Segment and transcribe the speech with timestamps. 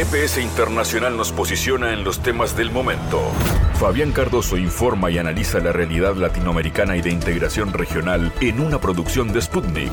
[0.00, 3.20] GPS Internacional nos posiciona en los temas del momento.
[3.78, 9.30] Fabián Cardoso informa y analiza la realidad latinoamericana y de integración regional en una producción
[9.30, 9.92] de Sputnik.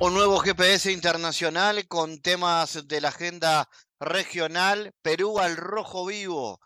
[0.00, 3.68] Un nuevo GPS internacional con temas de la agenda
[4.00, 6.58] regional, Perú al rojo vivo.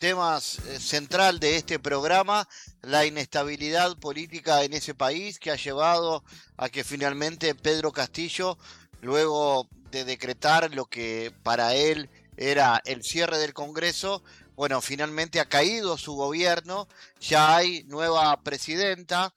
[0.00, 2.48] Temas eh, central de este programa,
[2.82, 6.24] la inestabilidad política en ese país que ha llevado
[6.56, 8.58] a que finalmente Pedro Castillo,
[9.00, 14.24] luego de decretar lo que para él era el cierre del Congreso,
[14.56, 16.88] bueno, finalmente ha caído su gobierno,
[17.20, 19.32] ya hay nueva presidenta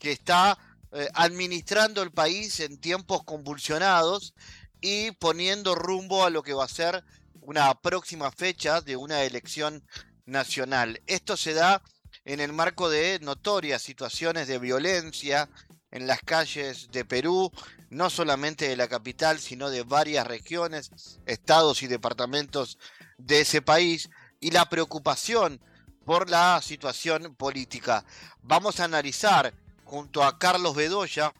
[0.00, 0.58] que está
[0.92, 4.34] eh, administrando el país en tiempos convulsionados
[4.80, 7.04] y poniendo rumbo a lo que va a ser
[7.40, 9.84] una próxima fecha de una elección
[10.26, 11.00] nacional.
[11.06, 11.82] Esto se da
[12.24, 15.48] en el marco de notorias situaciones de violencia
[15.90, 17.50] en las calles de Perú,
[17.90, 20.90] no solamente de la capital, sino de varias regiones,
[21.26, 22.78] estados y departamentos
[23.18, 25.60] de ese país, y la preocupación
[26.04, 28.04] por la situación política.
[28.42, 31.34] Vamos a analizar junto a Carlos Bedoya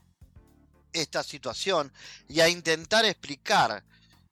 [0.92, 1.92] esta situación
[2.28, 3.84] y a intentar explicar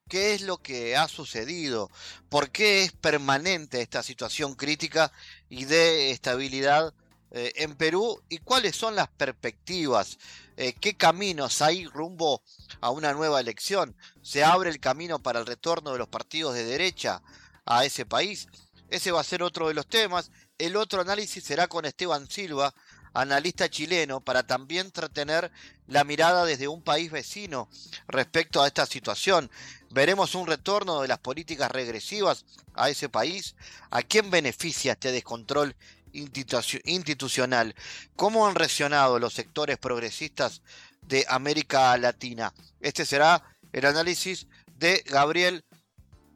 [0.08, 1.90] qué es lo que ha sucedido,
[2.28, 5.12] por qué es permanente esta situación crítica
[5.48, 6.92] y de estabilidad
[7.30, 10.18] eh, en Perú y cuáles son las perspectivas,
[10.56, 12.42] eh, qué caminos hay rumbo
[12.80, 16.64] a una nueva elección, se abre el camino para el retorno de los partidos de
[16.64, 17.22] derecha
[17.66, 18.48] a ese país.
[18.88, 20.30] Ese va a ser otro de los temas.
[20.56, 22.74] El otro análisis será con Esteban Silva,
[23.12, 25.52] analista chileno, para también tener
[25.86, 27.68] la mirada desde un país vecino
[28.06, 29.50] respecto a esta situación.
[29.90, 33.54] Veremos un retorno de las políticas regresivas a ese país.
[33.90, 35.76] ¿A quién beneficia este descontrol
[36.12, 37.74] institucional?
[38.16, 40.62] ¿Cómo han reaccionado los sectores progresistas
[41.02, 42.52] de América Latina?
[42.80, 45.64] Este será el análisis de Gabriel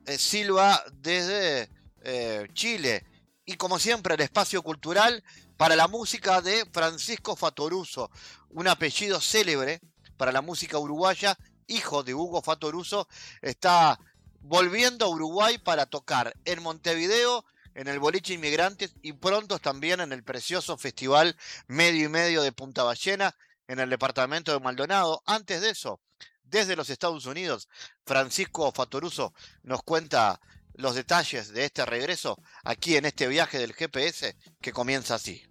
[0.07, 1.71] eh, Silva desde
[2.03, 3.07] eh, Chile.
[3.45, 5.23] Y como siempre, el espacio cultural
[5.57, 8.11] para la música de Francisco Fatoruso,
[8.51, 9.81] un apellido célebre
[10.17, 13.09] para la música uruguaya, hijo de Hugo Fatoruso,
[13.41, 13.99] está
[14.41, 17.45] volviendo a Uruguay para tocar en Montevideo,
[17.75, 22.53] en el Boliche Inmigrantes y pronto también en el precioso festival Medio y Medio de
[22.53, 23.37] Punta Ballena,
[23.69, 25.23] en el departamento de Maldonado.
[25.27, 26.01] Antes de eso,
[26.43, 27.69] desde los Estados Unidos,
[28.05, 30.41] Francisco Fatoruso nos cuenta
[30.75, 35.43] los detalles de este regreso aquí en este viaje del GPS que comienza así.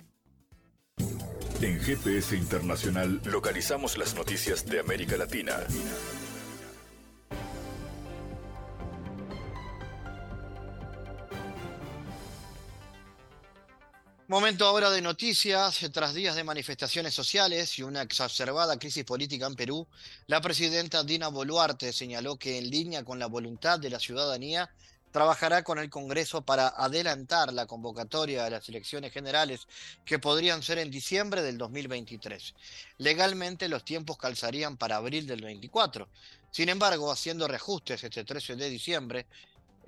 [1.62, 5.58] En GPS Internacional localizamos las noticias de América Latina.
[14.32, 15.78] Momento ahora de noticias.
[15.92, 19.86] Tras días de manifestaciones sociales y una exacerbada crisis política en Perú,
[20.28, 24.70] la presidenta Dina Boluarte señaló que en línea con la voluntad de la ciudadanía
[25.12, 29.68] trabajará con el Congreso para adelantar la convocatoria de las elecciones generales
[30.06, 32.56] que podrían ser en diciembre del 2023.
[33.00, 36.08] Legalmente los tiempos calzarían para abril del 24.
[36.52, 39.26] Sin embargo, haciendo reajustes este 13 de diciembre,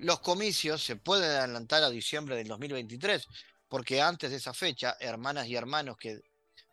[0.00, 3.26] los comicios se pueden adelantar a diciembre del 2023,
[3.68, 6.20] porque antes de esa fecha, hermanas y hermanos que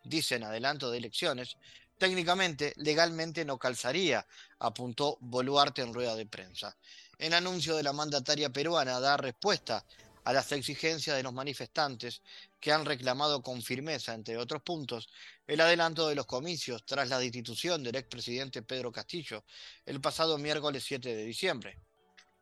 [0.04, 1.56] dicen adelanto de elecciones,
[1.98, 4.26] técnicamente, legalmente no calzaría,
[4.58, 6.76] apuntó Boluarte en rueda de prensa.
[7.18, 9.84] En anuncio de la mandataria peruana da respuesta
[10.24, 12.22] a las exigencias de los manifestantes
[12.60, 15.08] que han reclamado con firmeza, entre otros puntos,
[15.46, 19.44] el adelanto de los comicios tras la destitución del expresidente Pedro Castillo
[19.84, 21.78] el pasado miércoles 7 de diciembre.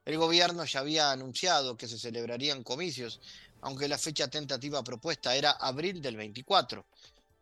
[0.05, 3.21] El gobierno ya había anunciado que se celebrarían comicios,
[3.63, 6.85] aunque la fecha tentativa propuesta era abril del 24.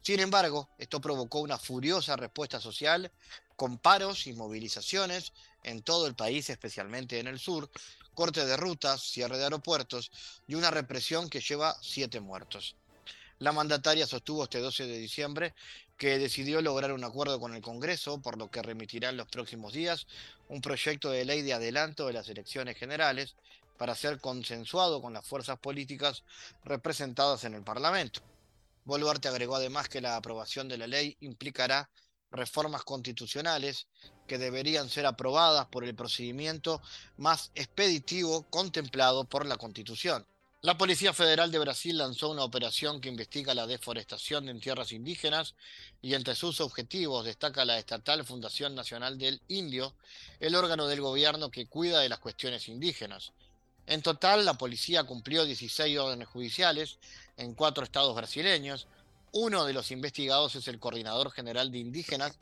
[0.02, 3.10] Sin embargo, esto provocó una furiosa respuesta social
[3.56, 5.32] con paros y movilizaciones
[5.64, 7.68] en todo el país, especialmente en el sur,
[8.14, 10.10] corte de rutas, cierre de aeropuertos
[10.46, 12.76] y una represión que lleva siete muertos.
[13.40, 15.54] La mandataria sostuvo este 12 de diciembre
[15.96, 19.72] que decidió lograr un acuerdo con el Congreso, por lo que remitirá en los próximos
[19.72, 20.06] días
[20.48, 23.34] un proyecto de ley de adelanto de las elecciones generales
[23.78, 26.24] para ser consensuado con las fuerzas políticas
[26.64, 28.20] representadas en el Parlamento.
[28.84, 31.88] Boluarte agregó además que la aprobación de la ley implicará
[32.30, 33.86] reformas constitucionales
[34.26, 36.82] que deberían ser aprobadas por el procedimiento
[37.16, 40.26] más expeditivo contemplado por la Constitución.
[40.60, 45.54] La Policía Federal de Brasil lanzó una operación que investiga la deforestación en tierras indígenas
[46.02, 49.94] y entre sus objetivos destaca la estatal Fundación Nacional del Indio,
[50.40, 53.32] el órgano del gobierno que cuida de las cuestiones indígenas.
[53.88, 56.98] En total, la policía cumplió 16 órdenes judiciales
[57.38, 58.86] en cuatro estados brasileños,
[59.32, 62.38] uno de los investigados es el coordinador general de indígenas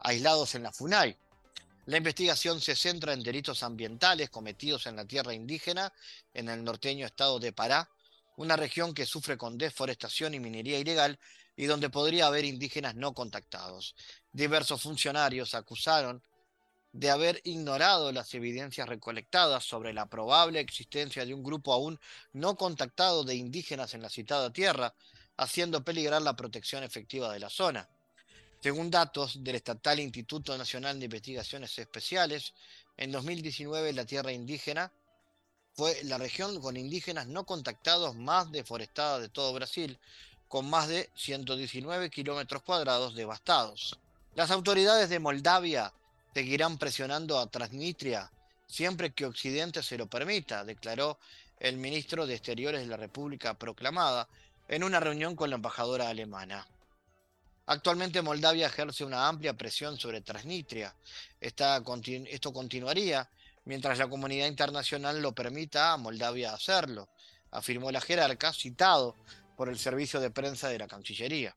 [0.00, 1.16] aislados en la FUNAI.
[1.86, 5.90] La investigación se centra en delitos ambientales cometidos en la tierra indígena,
[6.34, 7.88] en el norteño estado de Pará,
[8.36, 11.18] una región que sufre con deforestación y minería ilegal
[11.56, 13.94] y donde podría haber indígenas no contactados.
[14.30, 16.22] Diversos funcionarios acusaron
[16.92, 21.98] de haber ignorado las evidencias recolectadas sobre la probable existencia de un grupo aún
[22.32, 24.94] no contactado de indígenas en la citada tierra,
[25.38, 27.88] haciendo peligrar la protección efectiva de la zona.
[28.62, 32.52] Según datos del Estatal Instituto Nacional de Investigaciones Especiales,
[32.96, 34.92] en 2019 la tierra indígena
[35.74, 39.98] fue la región con indígenas no contactados más deforestada de todo Brasil,
[40.46, 43.98] con más de 119 kilómetros cuadrados devastados.
[44.34, 45.92] Las autoridades de Moldavia
[46.34, 48.30] seguirán presionando a Transnistria
[48.66, 51.18] siempre que Occidente se lo permita, declaró
[51.60, 54.28] el ministro de Exteriores de la República proclamada
[54.66, 56.66] en una reunión con la embajadora alemana.
[57.66, 60.96] Actualmente Moldavia ejerce una amplia presión sobre Transnistria.
[61.38, 63.28] esto continuaría
[63.66, 67.10] mientras la comunidad internacional lo permita a Moldavia hacerlo,
[67.50, 69.16] afirmó la jerarca, citado
[69.56, 71.54] por el servicio de prensa de la Cancillería.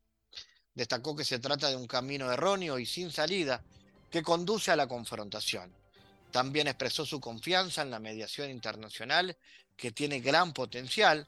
[0.73, 3.63] Destacó que se trata de un camino erróneo y sin salida
[4.15, 5.69] que conduce a la confrontación.
[6.31, 9.35] También expresó su confianza en la mediación internacional,
[9.75, 11.27] que tiene gran potencial,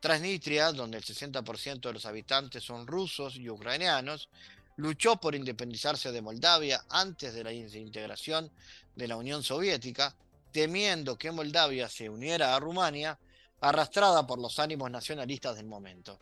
[0.00, 4.28] Transnistria, donde el 60% de los habitantes son rusos y ucranianos,
[4.74, 8.50] luchó por independizarse de Moldavia antes de la integración
[8.96, 10.12] de la Unión Soviética,
[10.50, 13.16] temiendo que Moldavia se uniera a Rumania,
[13.60, 16.18] arrastrada por los ánimos nacionalistas del momento.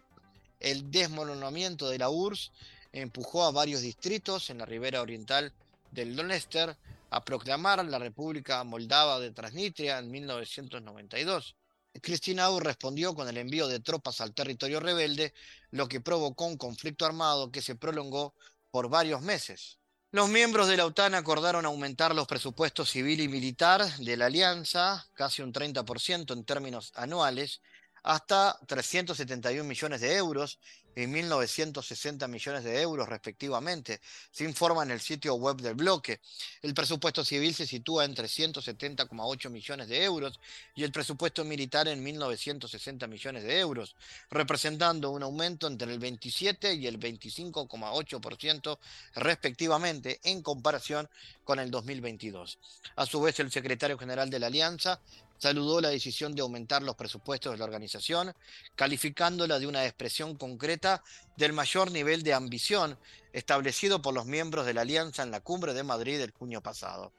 [0.59, 2.53] El desmoronamiento de la URSS
[2.93, 5.55] empujó a varios distritos en la ribera oriental
[5.91, 6.77] del Donester
[7.11, 11.57] a proclamar la República Moldava de Transnistria en 1992.
[12.01, 15.35] Cristina respondió con el envío de tropas al territorio rebelde,
[15.71, 18.35] lo que provocó un conflicto armado que se prolongó
[18.71, 19.79] por varios meses.
[20.13, 25.07] Los miembros de la OTAN acordaron aumentar los presupuestos civil y militar de la alianza,
[25.15, 27.61] casi un 30% en términos anuales,
[28.03, 30.59] hasta 371 millones de euros
[30.95, 34.01] y 1.960 millones de euros respectivamente,
[34.31, 36.21] se informa en el sitio web del bloque.
[36.63, 40.41] El presupuesto civil se sitúa en 370,8 millones de euros
[40.75, 43.95] y el presupuesto militar en 1.960 millones de euros,
[44.31, 48.79] representando un aumento entre el 27 y el 25,8%
[49.15, 51.09] respectivamente en comparación
[51.45, 52.59] con el 2022.
[52.97, 55.01] A su vez, el secretario general de la Alianza
[55.41, 58.35] saludó la decisión de aumentar los presupuestos de la organización,
[58.75, 61.03] calificándola de una expresión concreta
[61.37, 62.99] del mayor nivel de ambición
[63.33, 67.13] establecido por los miembros de la Alianza en la cumbre de Madrid del junio pasado.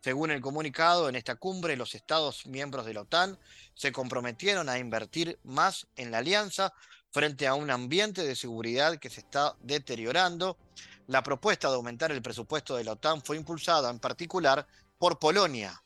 [0.00, 3.38] Según el comunicado, en esta cumbre los Estados miembros de la OTAN
[3.74, 6.74] se comprometieron a invertir más en la alianza
[7.10, 10.58] frente a un ambiente de seguridad que se está deteriorando.
[11.06, 14.66] La propuesta de aumentar el presupuesto de la OTAN fue impulsada en particular
[14.98, 15.82] por Polonia,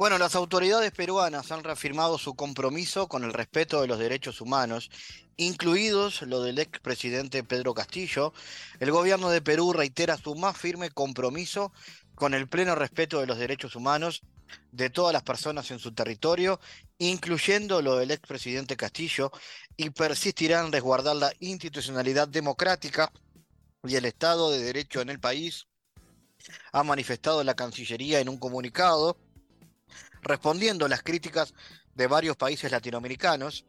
[0.00, 4.90] Bueno, las autoridades peruanas han reafirmado su compromiso con el respeto de los derechos humanos,
[5.36, 8.32] incluidos lo del expresidente Pedro Castillo.
[8.78, 11.74] El gobierno de Perú reitera su más firme compromiso
[12.14, 14.22] con el pleno respeto de los derechos humanos
[14.72, 16.60] de todas las personas en su territorio,
[16.96, 19.30] incluyendo lo del expresidente Castillo,
[19.76, 23.12] y persistirá en resguardar la institucionalidad democrática
[23.84, 25.66] y el Estado de Derecho en el país,
[26.72, 29.18] ha manifestado la Cancillería en un comunicado
[30.22, 31.54] Respondiendo a las críticas
[31.94, 33.64] de varios países latinoamericanos,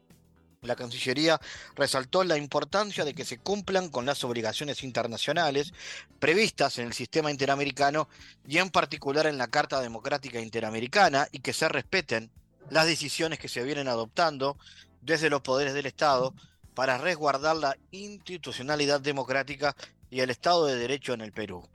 [0.62, 1.40] la Cancillería
[1.76, 5.74] resaltó la importancia de que se cumplan con las obligaciones internacionales
[6.20, 8.08] previstas en el sistema interamericano
[8.48, 12.30] y en particular en la Carta Democrática Interamericana y que se respeten
[12.70, 14.56] las decisiones que se vienen adoptando
[15.02, 16.36] desde los poderes del Estado
[16.76, 19.76] para resguardar la institucionalidad democrática
[20.12, 21.68] y el Estado de Derecho en el Perú.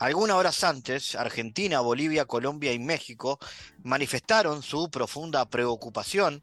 [0.00, 3.38] Algunas horas antes, Argentina, Bolivia, Colombia y México
[3.82, 6.42] manifestaron su profunda preocupación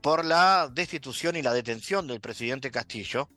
[0.00, 3.28] por la destitución y la detención del presidente Castillo,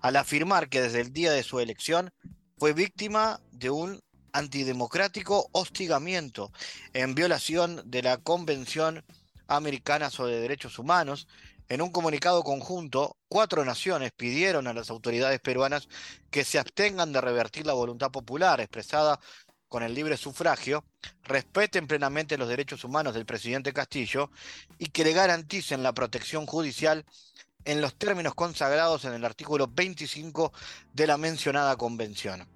[0.00, 2.14] al afirmar que desde el día de su elección
[2.56, 4.00] fue víctima de un
[4.32, 6.50] antidemocrático hostigamiento
[6.94, 9.04] en violación de la Convención
[9.48, 11.28] Americana sobre Derechos Humanos
[11.70, 15.88] en un comunicado conjunto, cuatro naciones pidieron a las autoridades peruanas
[16.28, 19.20] que se abstengan de revertir la voluntad popular expresada
[19.68, 20.84] con el libre sufragio,
[21.22, 24.32] respeten plenamente los derechos humanos del presidente Castillo
[24.78, 27.06] y que le garanticen la protección judicial
[27.64, 30.52] en los términos consagrados en el artículo 25
[30.92, 32.48] de la mencionada convención.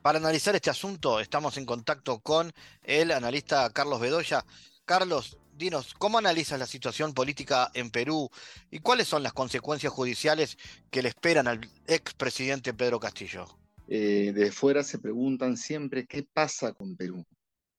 [0.00, 2.52] Para analizar este asunto estamos en contacto con
[2.84, 4.44] el analista Carlos Bedoya.
[4.84, 8.30] Carlos, dinos, ¿cómo analizas la situación política en Perú
[8.70, 10.58] y cuáles son las consecuencias judiciales
[10.90, 13.46] que le esperan al expresidente Pedro Castillo?
[13.88, 17.24] Eh, de fuera se preguntan siempre qué pasa con Perú.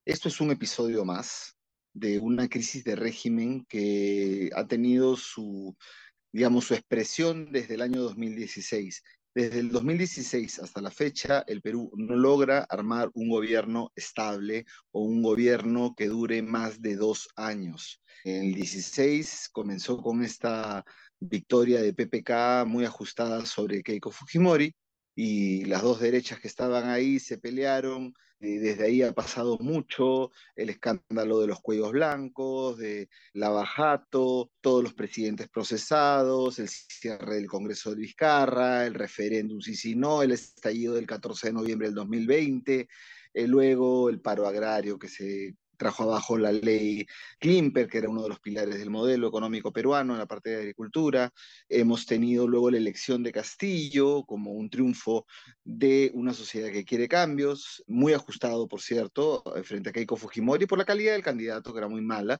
[0.04, 1.56] Esto es un episodio más
[1.92, 5.76] de una crisis de régimen que ha tenido su,
[6.32, 9.02] digamos, su expresión desde el año 2016.
[9.34, 15.02] Desde el 2016 hasta la fecha, el Perú no logra armar un gobierno estable o
[15.02, 18.00] un gobierno que dure más de dos años.
[18.24, 20.84] En el 16 comenzó con esta
[21.20, 24.74] victoria de PPK muy ajustada sobre Keiko Fujimori
[25.14, 30.70] y las dos derechas que estaban ahí se pelearon, desde ahí ha pasado mucho, el
[30.70, 37.90] escándalo de los cuellos blancos, de Lavajato, todos los presidentes procesados, el cierre del Congreso
[37.90, 42.88] de Vizcarra, el referéndum sí, sí, no, el estallido del 14 de noviembre del 2020,
[43.34, 47.06] eh, luego el paro agrario que se trajo abajo la ley
[47.38, 50.56] Klimper, que era uno de los pilares del modelo económico peruano en la parte de
[50.56, 51.32] agricultura.
[51.68, 55.26] Hemos tenido luego la elección de Castillo como un triunfo
[55.64, 60.78] de una sociedad que quiere cambios, muy ajustado, por cierto, frente a Keiko Fujimori por
[60.78, 62.38] la calidad del candidato, que era muy mala.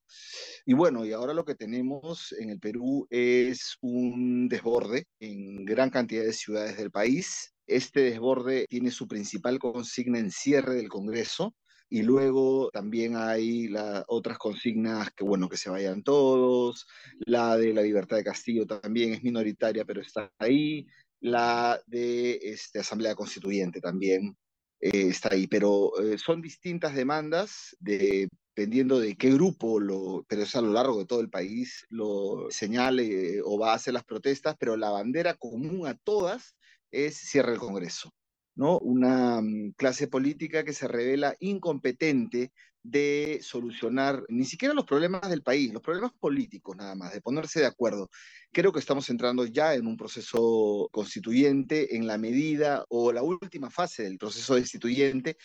[0.66, 5.90] Y bueno, y ahora lo que tenemos en el Perú es un desborde en gran
[5.90, 7.54] cantidad de ciudades del país.
[7.66, 11.54] Este desborde tiene su principal consigna en cierre del Congreso,
[11.90, 16.86] y luego también hay las otras consignas que, bueno, que se vayan todos,
[17.20, 20.86] la de la libertad de Castillo también es minoritaria, pero está ahí,
[21.20, 24.36] la de este, Asamblea Constituyente también
[24.80, 30.54] eh, está ahí, pero eh, son distintas demandas dependiendo de qué grupo, lo, pero es
[30.56, 34.56] a lo largo de todo el país, lo señale o va a hacer las protestas,
[34.58, 36.56] pero la bandera común a todas
[36.90, 38.12] es cierre el Congreso.
[38.58, 38.78] ¿No?
[38.80, 45.42] Una mm, clase política que se revela incompetente de solucionar ni siquiera los problemas del
[45.42, 48.10] país, los problemas políticos nada más, de ponerse de acuerdo.
[48.52, 53.70] Creo que estamos entrando ya en un proceso constituyente en la medida o la última
[53.70, 55.36] fase del proceso destituyente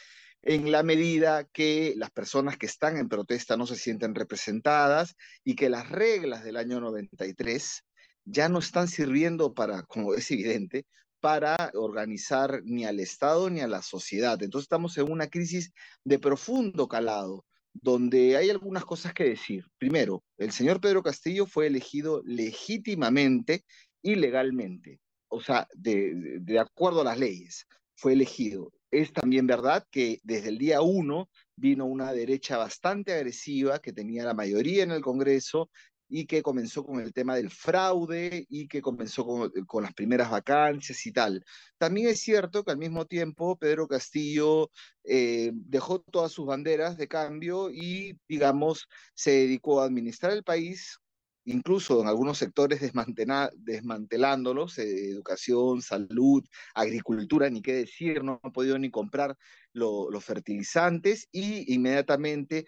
[0.42, 5.56] en la medida que las personas que están en protesta no se sienten representadas y
[5.56, 7.84] que las reglas del año 93
[8.26, 10.86] ya no están sirviendo para, como es evidente,
[11.24, 14.44] para organizar ni al Estado ni a la sociedad.
[14.44, 15.72] Entonces estamos en una crisis
[16.04, 19.64] de profundo calado, donde hay algunas cosas que decir.
[19.78, 23.64] Primero, el señor Pedro Castillo fue elegido legítimamente
[24.02, 25.00] y legalmente,
[25.30, 28.74] o sea, de, de acuerdo a las leyes, fue elegido.
[28.92, 34.26] Es también verdad que desde el día uno vino una derecha bastante agresiva que tenía
[34.26, 35.70] la mayoría en el Congreso
[36.10, 39.26] y que comenzó con el tema del fraude y que comenzó
[39.68, 41.44] con, las primeras vacancias y tal.
[41.78, 44.70] También es cierto que al mismo tiempo Pedro Castillo
[45.04, 51.00] eh, dejó todas sus banderas de cambio y, digamos, se dedicó a administrar el país
[51.46, 56.44] incluso en algunos sectores desmantelándolos, eh, educación, salud,
[56.74, 59.38] agricultura, ni qué decir, no han podido ni comprar
[59.74, 62.66] los fertilizantes y inmediatamente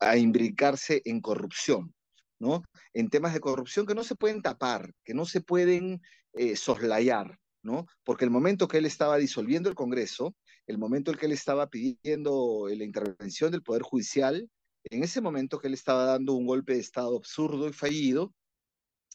[0.00, 1.94] a imbricarse en corrupción.
[2.38, 2.62] ¿No?
[2.94, 6.00] En temas de corrupción que no se pueden tapar, que no se pueden
[6.34, 7.86] eh, soslayar, ¿no?
[8.04, 10.34] Porque el momento que él estaba disolviendo el Congreso,
[10.66, 14.48] el momento en que él estaba pidiendo la intervención del Poder Judicial,
[14.84, 18.32] en ese momento que él estaba dando un golpe de Estado absurdo y fallido,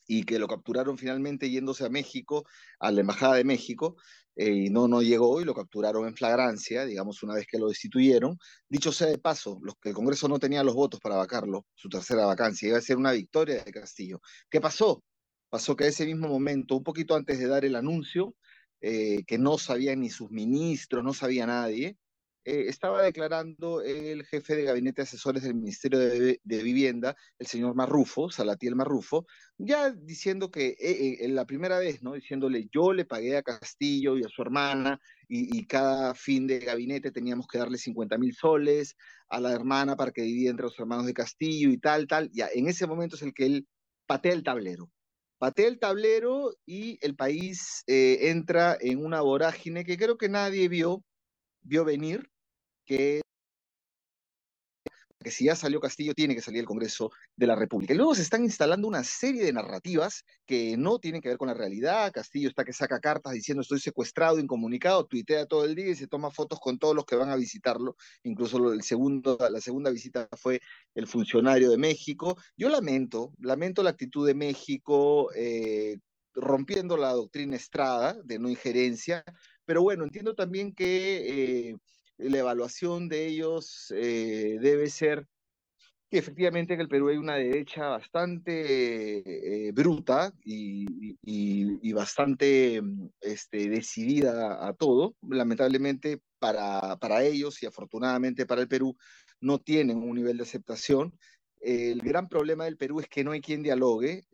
[0.08, 2.46] y que lo capturaron finalmente yéndose a México,
[2.80, 3.96] a la Embajada de México,
[4.36, 7.70] eh, y no, no llegó y lo capturaron en flagrancia, digamos, una vez que lo
[7.70, 8.38] destituyeron.
[8.68, 12.26] Dicho sea de paso, los el Congreso no tenía los votos para vacarlo, su tercera
[12.26, 14.22] vacancia, iba a ser una victoria de Castillo.
[14.50, 15.04] ¿Qué pasó?
[15.50, 18.36] Pasó que ese mismo momento, un poquito antes de dar el anuncio,
[18.82, 21.98] eh, que no sabían ni sus ministros, no sabía nadie,
[22.46, 27.74] eh, estaba declarando el jefe de gabinete de asesores del Ministerio de, Vivienda, el señor
[27.74, 29.26] Marrufo, Salatiel Marrufo,
[29.58, 32.14] ya diciendo que eh, eh, la primera vez, ¿no?
[32.14, 37.12] Diciéndole, yo le pagué a Castillo y a su hermana y, cada fin de gabinete
[37.12, 38.98] teníamos que darle 50 mil soles
[39.30, 42.30] a la hermana para que divida entre los hermanos de Castillo y tal, tal.
[42.34, 43.68] Ya, en ese momento es el que él
[44.06, 44.92] patea el tablero.
[45.38, 51.04] Patea el tablero y el país entra en una vorágine que creo que nadie vio,
[51.62, 52.30] vio venir,
[52.86, 53.22] que
[55.32, 57.94] si ya salió Castillo, tiene que salir el Congreso de la República.
[57.94, 61.48] Y luego se están instalando una serie de narrativas que no tienen que ver con
[61.48, 62.12] la realidad.
[62.12, 66.08] Castillo está que saca cartas diciendo estoy secuestrado, incomunicado, tuitea todo el día y se
[66.08, 67.96] toma fotos con todos los que van a visitarlo.
[68.24, 70.62] Incluso el segundo, la segunda visita fue
[70.96, 72.38] el funcionario de México.
[72.58, 75.98] Yo lamento, lamento la actitud de México eh,
[76.34, 79.24] rompiendo la doctrina Estrada de no injerencia,
[79.66, 81.70] pero bueno, entiendo también que...
[81.70, 81.76] Eh,
[82.30, 85.28] la evaluación de ellos eh, debe ser
[86.10, 93.70] que efectivamente en el Perú hay una derecha bastante eh, bruta y, bastante mm, este,
[93.70, 95.16] decidida a todo.
[95.28, 98.96] Lamentablemente para, para ellos y afortunadamente para el Perú
[99.42, 101.18] no tienen un nivel de aceptación
[101.64, 104.26] el gran problema del Perú es que no hay quien dialogue.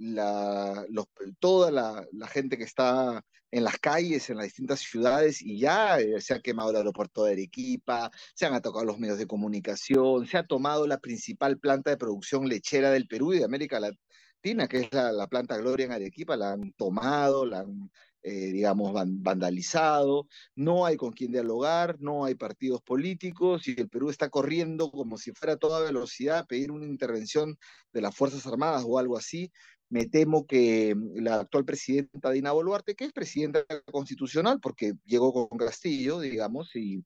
[1.40, 6.22] Toda la, gente que está en las calles, en las distintas ciudades, y ya eh,
[6.22, 10.38] se ha quemado el aeropuerto de Arequipa, se han atacado los medios de comunicación, se
[10.38, 14.80] ha tomado la principal planta de producción lechera del Perú y de América Latina, que
[14.82, 17.90] es la, la planta Gloria en Arequipa, la han tomado, la han
[18.22, 24.10] eh, digamos, vandalizado, no hay con quién dialogar, no hay partidos políticos y el Perú
[24.10, 27.58] está corriendo como si fuera a toda velocidad a pedir una intervención
[27.94, 29.52] de las Fuerzas Armadas o algo así.
[29.90, 35.58] Me temo que la actual presidenta Dina Boluarte, que es presidenta constitucional porque llegó con
[35.58, 37.04] Castillo, digamos, y,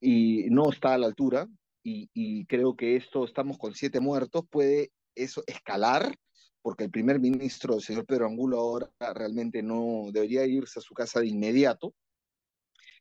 [0.00, 1.48] y no está a la altura,
[1.88, 6.16] y creo que esto, estamos con siete muertos, puede eso escalar
[6.66, 10.94] porque el primer ministro, el señor Pedro Angulo, ahora realmente no debería irse a su
[10.94, 11.94] casa de inmediato.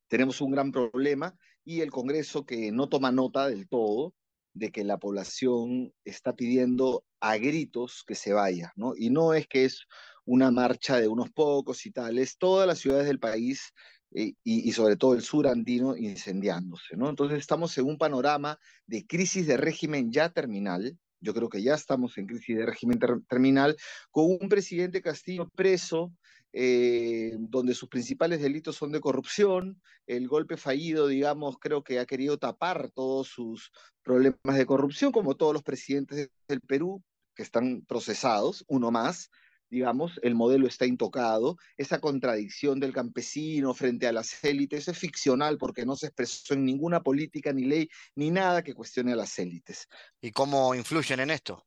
[0.07, 4.13] Tenemos un gran problema y el Congreso que no toma nota del todo
[4.53, 8.93] de que la población está pidiendo a gritos que se vaya, ¿no?
[8.95, 9.87] Y no es que es
[10.25, 13.73] una marcha de unos pocos y tal, es todas las ciudades del país
[14.13, 17.09] eh, y, y, sobre todo el sur andino incendiándose, ¿no?
[17.09, 21.73] Entonces estamos en un panorama de crisis de régimen ya terminal, yo creo que ya
[21.73, 23.75] estamos en crisis de régimen terminal,
[24.11, 26.13] con un presidente Castillo preso,
[26.53, 32.05] eh, donde sus principales delitos son de corrupción, el golpe fallido, digamos, creo que ha
[32.05, 33.71] querido tapar todos sus
[34.03, 37.03] problemas de corrupción, como todos los presidentes del Perú
[37.35, 39.29] que están procesados, uno más,
[39.69, 45.57] digamos, el modelo está intocado, esa contradicción del campesino frente a las élites es ficcional
[45.57, 49.37] porque no se expresó en ninguna política ni ley ni nada que cuestione a las
[49.39, 49.87] élites.
[50.21, 51.65] ¿Y cómo influyen en esto?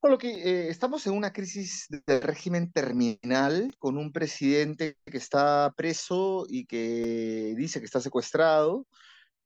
[0.00, 5.18] Por lo que eh, estamos en una crisis de régimen terminal con un presidente que
[5.18, 8.86] está preso y que dice que está secuestrado,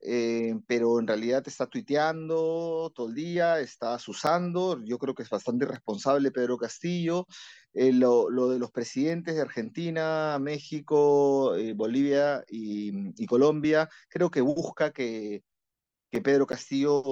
[0.04, 5.30] eh, pero en realidad está tuiteando todo el día, está usando, yo creo que es
[5.30, 7.26] bastante irresponsable Pedro Castillo.
[7.72, 14.92] Eh, lo, de los presidentes de Argentina, México, eh, Bolivia y, Colombia, creo que busca
[14.92, 15.42] que,
[16.10, 17.02] que Pedro Castillo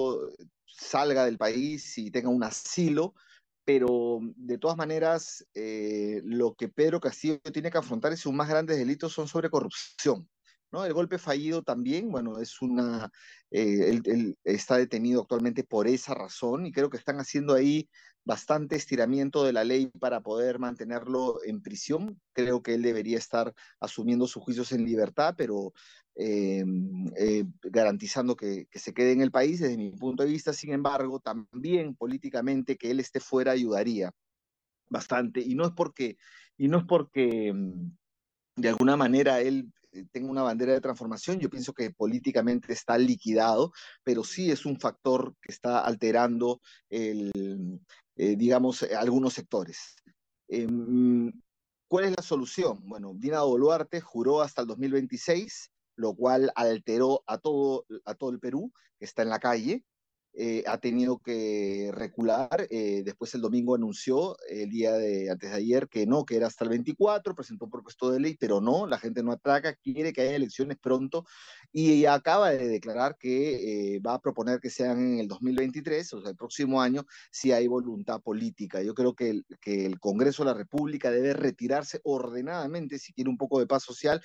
[0.67, 3.15] salga del país y tenga un asilo,
[3.65, 8.77] pero de todas maneras, lo que Pedro Castillo tiene que afrontar y sus más grandes
[8.77, 10.27] delitos son sobre corrupción.
[10.71, 10.85] ¿No?
[10.85, 13.11] El golpe fallido también, bueno, es una,
[13.51, 17.89] eh, él, está detenido actualmente por esa razón y creo que están haciendo ahí
[18.23, 22.21] bastante estiramiento de la ley para poder mantenerlo en prisión.
[22.33, 25.73] Creo que él debería estar asumiendo sus juicios en libertad, pero
[26.15, 26.63] eh,
[27.17, 29.59] eh, garantizando que, que, se quede en el país.
[29.59, 34.11] Desde mi punto de vista, sin embargo, también políticamente que él esté fuera ayudaría
[34.89, 35.41] bastante.
[35.41, 36.17] Y no es porque,
[36.57, 37.91] y no es porque mm,
[38.57, 39.71] de alguna manera él
[40.11, 43.71] tenga una bandera de transformación, yo pienso que políticamente está liquidado,
[44.03, 47.31] pero sí es un factor que está alterando, eh,
[48.15, 49.95] digamos, eh, algunos sectores.
[50.47, 51.31] Em,
[51.87, 52.79] ¿Cuál es la solución?
[52.87, 58.39] Bueno, Dina Boluarte juró hasta el 2026, lo cual alteró a todo, a todo el
[58.39, 59.83] Perú, que está en la calle.
[60.33, 62.67] Eh, ha tenido que recular.
[62.69, 66.47] Eh, después el domingo anunció, el día de antes de ayer, que no, que era
[66.47, 70.13] hasta el 24, presentó un propuesto de ley, pero no, la gente no ataca, quiere
[70.13, 71.25] que haya elecciones pronto
[71.73, 76.21] y acaba de declarar que eh, va a proponer que sean en el 2023, o
[76.21, 78.81] sea, el próximo año, si hay voluntad política.
[78.81, 83.37] Yo creo que que el Congreso de la República debe retirarse ordenadamente si quiere un
[83.37, 84.21] poco de paz social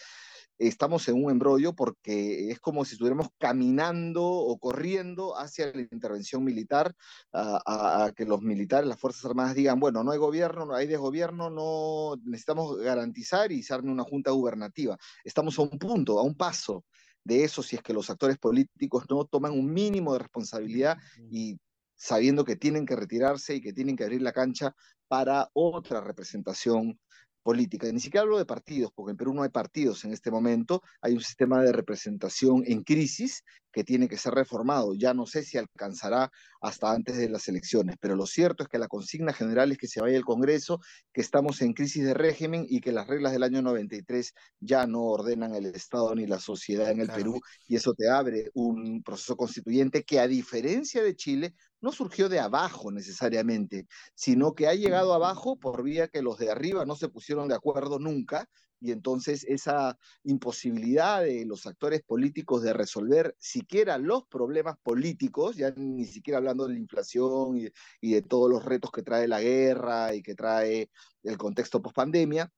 [0.58, 6.44] estamos en un embrollo porque es como si estuviéramos caminando o corriendo hacia la intervención
[6.44, 6.94] militar,
[7.32, 11.50] a, que los militares, las Fuerzas Armadas digan, bueno, no hay gobierno, no hay desgobierno,
[11.50, 14.96] no necesitamos garantizar y hacer una junta gubernativa.
[15.24, 16.84] Estamos a un punto, a un paso
[17.24, 20.96] de eso si es que los actores políticos no toman un mínimo de responsabilidad
[21.30, 21.58] y
[21.96, 24.74] sabiendo que tienen que retirarse y que tienen que abrir la cancha
[25.08, 27.00] para otra representación
[27.46, 27.86] política.
[27.92, 30.82] Ni siquiera hablo de partidos, porque en Perú no hay partidos en este momento.
[31.00, 34.94] Hay un sistema de representación en crisis que tiene que ser reformado.
[34.94, 38.80] Ya no sé si alcanzará hasta antes de las elecciones, pero lo cierto es que
[38.80, 40.80] la consigna general es que se vaya el Congreso,
[41.12, 45.02] que estamos en crisis de régimen y que las reglas del año 93 ya no
[45.02, 49.36] ordenan el Estado ni la sociedad en el Perú y eso te abre un proceso
[49.36, 51.54] constituyente que a diferencia de Chile
[51.86, 56.50] no surgió de abajo necesariamente, sino que ha llegado abajo por vía que los de
[56.50, 58.48] arriba no se pusieron de acuerdo nunca
[58.80, 65.70] y entonces esa imposibilidad de los actores políticos de resolver siquiera los problemas políticos, ya
[65.76, 67.68] ni siquiera hablando de la inflación y,
[68.00, 70.90] y de todos los retos que trae la guerra y que trae
[71.22, 72.52] el contexto post pandemia,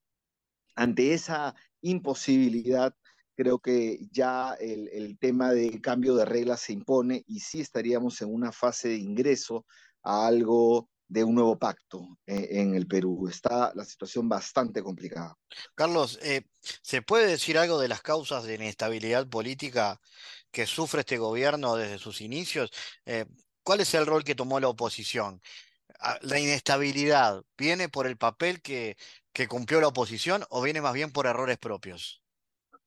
[0.74, 2.94] ante esa imposibilidad
[3.38, 8.34] creo que ya el, tema del cambio de reglas se impone y sí estaríamos en
[8.34, 9.64] una fase de ingreso
[10.02, 13.28] a algo de un nuevo pacto eh, en el Perú.
[13.30, 15.36] Está la situación bastante complicada.
[15.76, 20.00] Carlos, eh, ¿se puede decir algo de las causas de inestabilidad política
[20.50, 22.72] que sufre este gobierno desde sus inicios?
[23.06, 23.24] Eh,
[23.62, 25.40] ¿Cuál es el rol que tomó la oposición?
[26.00, 28.96] Ah, ¿La inestabilidad viene por el papel que
[29.48, 32.20] cumplió la oposición o viene más bien por errores propios?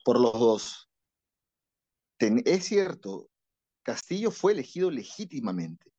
[0.03, 0.89] Por los dos.
[2.19, 3.29] es cierto,
[3.83, 5.91] Castillo fue elegido legítimamente.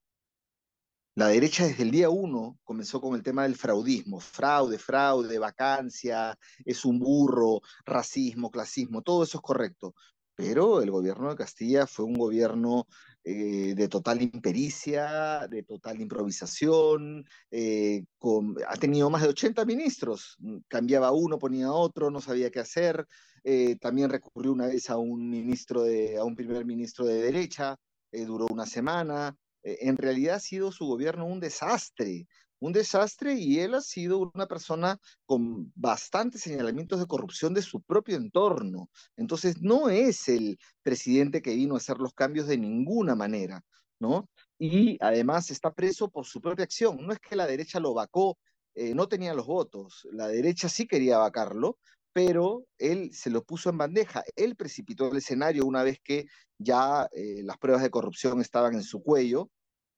[1.14, 6.38] La derecha desde el día uno comenzó con el tema del fraudismo, fraude, fraude, vacancia,
[6.64, 9.94] es un burro, racismo, clasismo, todo eso es correcto.
[10.34, 12.86] Pero el gobierno de Castilla fue un gobierno
[13.24, 20.36] eh, de total impericia, de total improvisación, eh, con, ha tenido más de 80 ministros,
[20.66, 23.06] cambiaba uno, ponía otro, no sabía qué hacer,
[23.44, 27.76] eh, también recurrió una vez a un ministro de, a un primer ministro de derecha,
[28.10, 32.26] duró una semana, en realidad ha sido su gobierno un desastre,
[32.62, 34.96] un desastre y él ha sido una persona
[35.26, 38.88] con bastantes señalamientos de corrupción de su propio entorno.
[39.16, 43.64] Entonces, no es el presidente que vino a hacer los cambios de ninguna manera,
[43.98, 44.28] ¿no?
[44.60, 47.04] Y además está preso por su propia acción.
[47.04, 48.38] No es que la derecha lo vacó,
[48.76, 50.06] eh, no tenía los votos.
[50.12, 51.78] La derecha sí quería vacarlo,
[52.12, 54.22] pero él se lo puso en bandeja.
[54.36, 56.26] Él precipitó el escenario una vez que
[56.58, 59.50] ya eh, las pruebas de corrupción estaban en su cuello,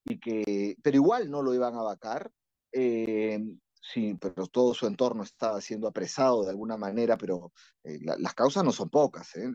[0.07, 2.31] y que, pero igual no lo iban a vacar,
[2.75, 3.39] eh,
[3.81, 7.53] sí, pero todo su entorno estaba siendo apresado de alguna manera, pero
[7.85, 9.51] eh, la, las causas no son pocas, ¿eh?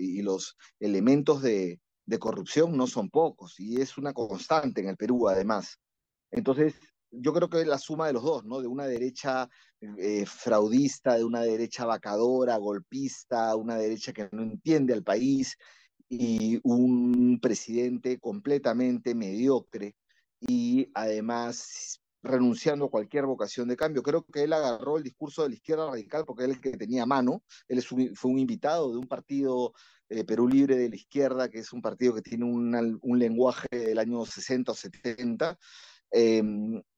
[0.00, 4.96] y los elementos de, de, corrupción no son pocos, y es una constante en el
[4.96, 5.78] Perú además.
[6.30, 6.74] Entonces,
[7.10, 8.60] yo creo que es la suma de los dos, ¿no?
[8.60, 9.48] De una derecha
[9.80, 15.56] eh, fraudista, de una derecha vacadora, golpista, una derecha que no entiende al país,
[16.08, 19.96] y un presidente completamente mediocre
[20.40, 24.02] y además renunciando a cualquier vocación de cambio.
[24.02, 26.76] Creo que él agarró el discurso de la izquierda radical porque él es el que
[26.76, 29.72] tenía mano, él es un, fue un invitado de un partido
[30.08, 33.68] eh, Perú Libre de la izquierda, que es un partido que tiene una, un lenguaje
[33.70, 35.58] del año 60 o 70.
[36.12, 36.42] Eh,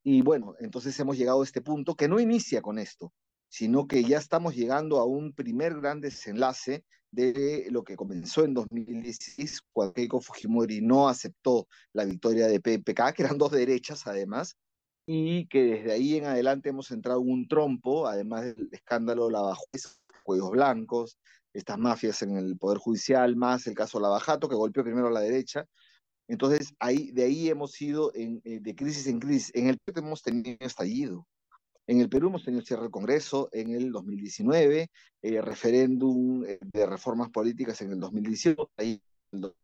[0.03, 3.12] y bueno, entonces hemos llegado a este punto que no inicia con esto,
[3.49, 8.55] sino que ya estamos llegando a un primer gran desenlace de lo que comenzó en
[8.55, 14.57] 2016, cuando Keiko Fujimori no aceptó la victoria de PPK, que eran dos derechas además,
[15.11, 19.33] y que desde ahí en adelante hemos entrado en un trompo, además del escándalo de
[19.33, 19.57] la
[20.23, 21.18] cuellos blancos,
[21.55, 25.21] estas mafias en el Poder Judicial, más el caso Lavajato, que golpeó primero a la
[25.21, 25.64] derecha.
[26.29, 29.51] Entonces, ahí, de ahí hemos ido en, eh, de crisis en crisis.
[29.55, 31.27] En el Perú hemos tenido estallido.
[31.87, 34.90] En el Perú hemos tenido cierre del Congreso en el 2019,
[35.23, 39.01] eh, referéndum eh, de reformas políticas en el 2018, ahí
[39.33, 39.55] el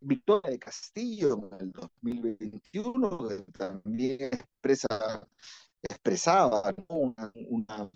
[0.00, 5.26] victoria de Castillo en el 2021, que también expresa,
[5.82, 6.96] expresaba ¿no?
[6.96, 7.90] una, una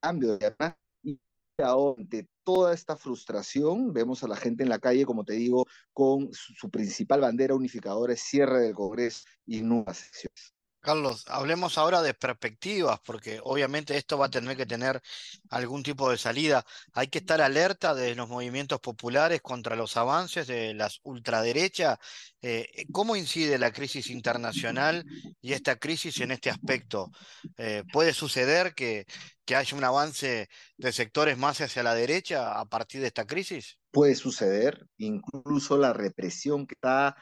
[0.00, 0.54] cambio de
[1.02, 1.18] y
[1.62, 5.66] ahora de toda esta frustración vemos a la gente en la calle, como te digo,
[5.92, 10.54] con su, principal bandera unificadora cierre del Congreso y nuevas elecciones.
[10.80, 15.02] Carlos, hablemos ahora de perspectivas, porque obviamente esto va a tener que tener
[15.50, 16.64] algún tipo de salida.
[16.94, 21.98] Hay que estar alerta de los movimientos populares contra los avances de las ultraderechas.
[22.40, 25.04] Eh, ¿Cómo incide la crisis internacional
[25.42, 27.10] y esta crisis en este aspecto?
[27.58, 29.04] Eh, ¿Puede suceder que,
[29.44, 33.76] que haya un avance de sectores más hacia la derecha a partir de esta crisis?
[33.90, 37.16] Puede suceder, incluso la represión que está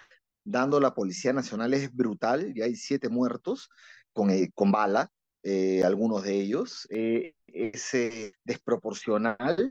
[0.50, 3.68] dando la Policía Nacional es brutal, ya hay siete muertos
[4.12, 5.10] con, eh, con bala,
[5.42, 9.70] eh, algunos de ellos, eh, es eh, desproporcional,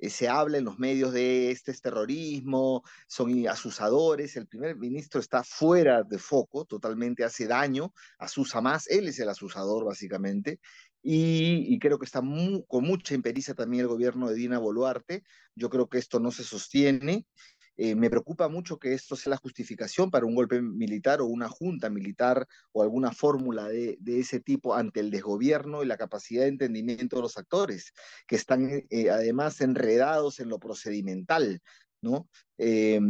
[0.00, 5.42] se habla en los medios de este es terrorismo, son asusadores, el primer ministro está
[5.42, 10.60] fuera de foco, totalmente hace daño, asusa más, él es el asusador básicamente,
[11.02, 15.22] y, creo que está con mucha impericia también el gobierno de Dina Boluarte.
[15.54, 17.26] Yo creo que esto no se sostiene
[17.78, 21.48] eh, me preocupa mucho que esto sea la justificación para un golpe militar o una
[21.48, 26.42] junta militar o alguna fórmula de, de ese tipo ante el desgobierno y la capacidad
[26.42, 27.92] de entendimiento de los actores,
[28.26, 31.62] que están eh, además enredados en lo procedimental,
[32.02, 32.28] ¿no?
[32.58, 33.00] Eh,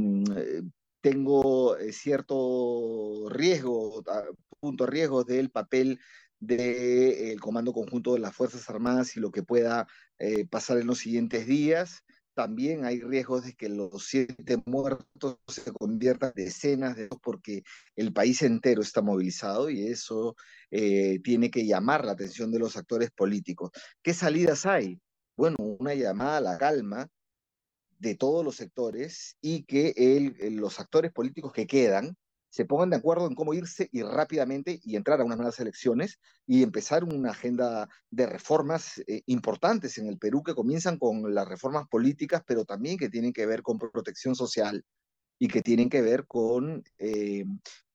[1.00, 4.02] tengo eh, cierto riesgo,
[4.60, 5.98] punto riesgo del papel
[6.40, 9.86] del Comando Conjunto de las Fuerzas Armadas y lo que pueda
[10.18, 12.04] eh, pasar en los siguientes días.
[12.38, 17.64] También hay riesgos de que los siete muertos se conviertan en decenas de porque
[17.96, 20.36] el país entero está movilizado y eso
[20.70, 23.72] eh, tiene que llamar la atención de los actores políticos.
[24.04, 25.00] ¿Qué salidas hay?
[25.36, 27.08] Bueno, una llamada a la calma
[27.98, 29.92] de todos los sectores y que
[30.52, 32.16] los actores políticos que quedan
[32.50, 36.18] se pongan de acuerdo en cómo irse y rápidamente y entrar a unas nuevas elecciones
[36.46, 41.48] y empezar una agenda de reformas eh, importantes en el Perú que comienzan con las
[41.48, 44.84] reformas políticas, pero también que tienen que ver con protección social
[45.38, 47.44] y que tienen que ver con eh,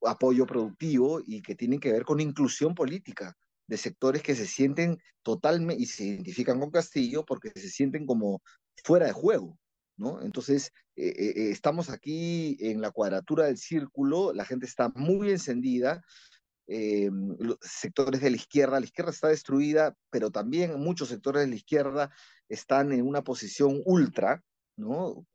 [0.05, 3.35] apoyo productivo y que tienen que ver con inclusión política
[3.67, 8.41] de sectores que se sienten totalmente y se identifican con Castillo porque se sienten como
[8.83, 9.57] fuera de juego.
[9.97, 10.21] ¿No?
[10.21, 15.29] Entonces, eh, eh, eh, estamos aquí en la cuadratura del círculo, la gente está muy
[15.29, 16.03] encendida,
[16.65, 21.55] los sectores de la izquierda, la izquierda está destruida, pero también muchos sectores de la
[21.55, 22.09] izquierda
[22.47, 24.41] están en una posición ultra,
[24.77, 25.25] ¿no?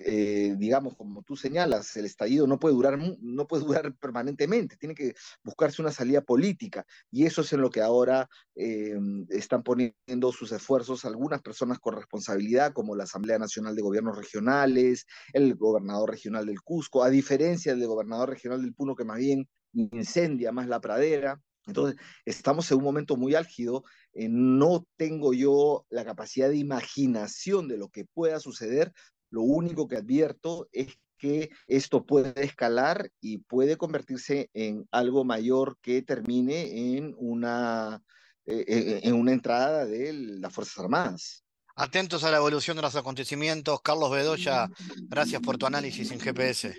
[0.00, 4.94] Eh, digamos, como tú señalas, el estallido no puede, durar, no puede durar permanentemente, tiene
[4.94, 8.98] que buscarse una salida política y eso es en lo que ahora eh,
[9.30, 15.06] están poniendo sus esfuerzos algunas personas con responsabilidad, como la Asamblea Nacional de Gobiernos Regionales,
[15.32, 19.48] el gobernador regional del Cusco, a diferencia del gobernador regional del Puno que más bien
[19.72, 21.40] incendia más la pradera.
[21.66, 23.82] Entonces, estamos en un momento muy álgido.
[24.12, 28.92] Eh, no tengo yo la capacidad de imaginación de lo que pueda suceder,
[29.30, 35.78] lo único que advierto es que esto puede escalar y puede convertirse en algo mayor
[35.80, 38.02] que termine en una,
[38.44, 41.42] eh, eh, en una entrada de las Fuerzas Armadas.
[41.74, 43.80] Atentos a la evolución de los acontecimientos.
[43.82, 44.70] Carlos Bedoya,
[45.08, 46.74] gracias por tu análisis en GPS.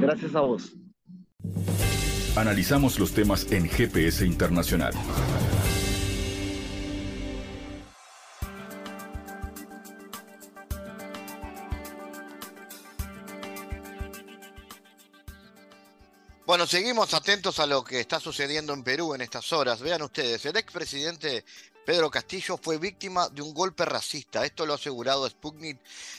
[0.00, 0.72] Gracias a vos.
[2.36, 4.94] Analizamos los temas en GPS Internacional.
[16.58, 19.80] Bueno, seguimos atentos a lo que está sucediendo en Perú en estas horas.
[19.80, 21.44] Vean ustedes, el expresidente
[21.86, 24.44] Pedro Castillo fue víctima de un golpe racista.
[24.44, 25.78] Esto lo ha asegurado Sputnik,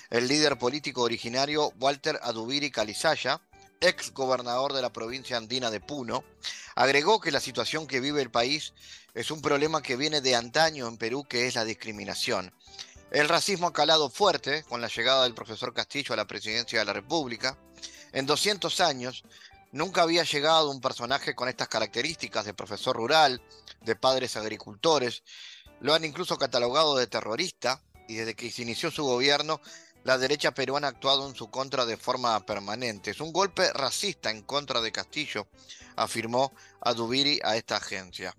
[0.10, 3.41] el líder político originario Walter Adubiri Calizaya,
[3.82, 6.23] ex gobernador de la provincia andina de Puno.
[6.73, 8.71] Agregó que la situación que vive el país
[9.13, 12.54] es un problema que viene de antaño en Perú, que es la discriminación.
[13.12, 16.86] El racismo ha calado fuerte con la llegada del profesor Castillo a la presidencia de
[16.86, 17.58] la República.
[18.13, 19.23] En 200 años,
[19.71, 23.41] Nunca había llegado un personaje con estas características de profesor rural,
[23.82, 25.23] de padres agricultores.
[25.79, 29.62] Lo han incluso catalogado de terrorista y desde que se inició su gobierno,
[30.03, 33.12] la derecha peruana ha actuado en su contra de forma permanente.
[33.12, 35.47] Es un golpe racista en contra de Castillo,
[35.95, 36.51] afirmó
[36.82, 38.36] Adubiri a esta agencia.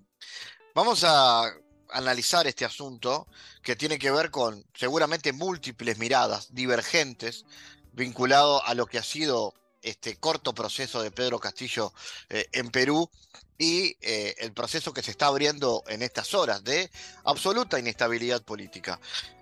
[0.74, 1.52] Vamos a
[1.90, 3.28] analizar este asunto
[3.62, 7.44] que tiene que ver con seguramente múltiples miradas divergentes
[7.92, 11.92] vinculado a lo que ha sido este corto proceso de Pedro Castillo
[12.28, 13.10] eh, en Perú
[13.58, 16.90] y eh, el proceso que se está abriendo en estas horas de
[17.24, 18.98] absoluta inestabilidad política.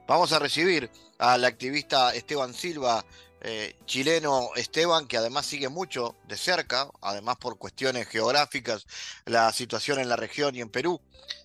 [0.09, 3.05] Vamos a recibir al activista Esteban Silva,
[3.41, 8.87] eh, chileno Esteban, que además sigue mucho de cerca, además por cuestiones geográficas,
[9.27, 11.01] la situación en la región y en Perú.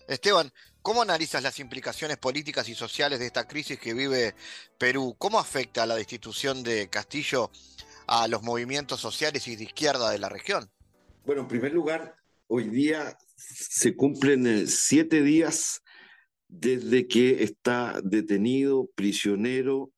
[0.08, 0.52] Esteban,
[0.82, 4.34] ¿cómo analizas las implicaciones políticas y sociales de esta crisis que vive
[4.78, 5.14] Perú?
[5.18, 7.50] ¿Cómo afecta a la destitución de Castillo
[8.06, 10.70] a los movimientos sociales y de izquierda de la región?
[11.24, 12.16] Bueno, en primer lugar,
[12.48, 15.82] hoy día se cumplen eh, siete días
[16.48, 19.92] desde que está detenido, prisionero,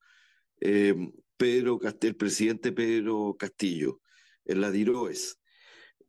[0.61, 0.95] eh,
[1.37, 4.01] Pedro el presidente Pedro Castillo,
[4.45, 5.39] en la DIROES.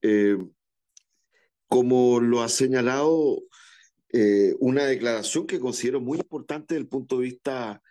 [0.02, 0.38] Eh,
[1.68, 3.42] como lo ha señalado,
[4.60, 7.82] una declaración que considero muy importante desde el punto de vista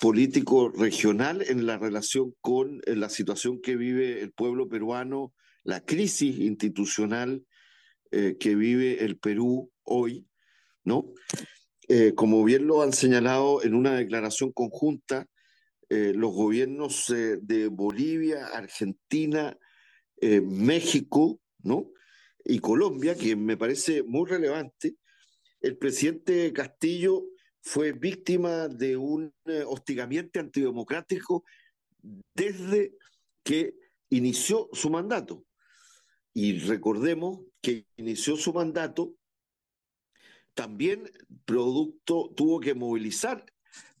[0.00, 5.84] político regional en la relación con eh, la situación que vive el pueblo peruano, la
[5.84, 7.44] crisis institucional
[8.10, 10.26] eh, que vive el Perú hoy,
[10.84, 11.12] ¿no?
[11.88, 15.26] Eh, como bien lo han señalado en una declaración conjunta,
[15.94, 19.54] los gobiernos de Bolivia, Argentina,
[20.22, 21.90] México, ¿no?
[22.46, 24.96] Y Colombia, que me parece muy relevante,
[25.60, 27.26] el presidente Castillo
[27.62, 31.44] fue víctima de un eh, hostigamiento antidemocrático
[32.34, 32.92] desde
[33.44, 33.74] que
[34.10, 35.44] inició su mandato.
[36.34, 39.14] Y recordemos que inició su mandato,
[40.54, 41.10] también
[41.44, 43.44] producto tuvo que movilizar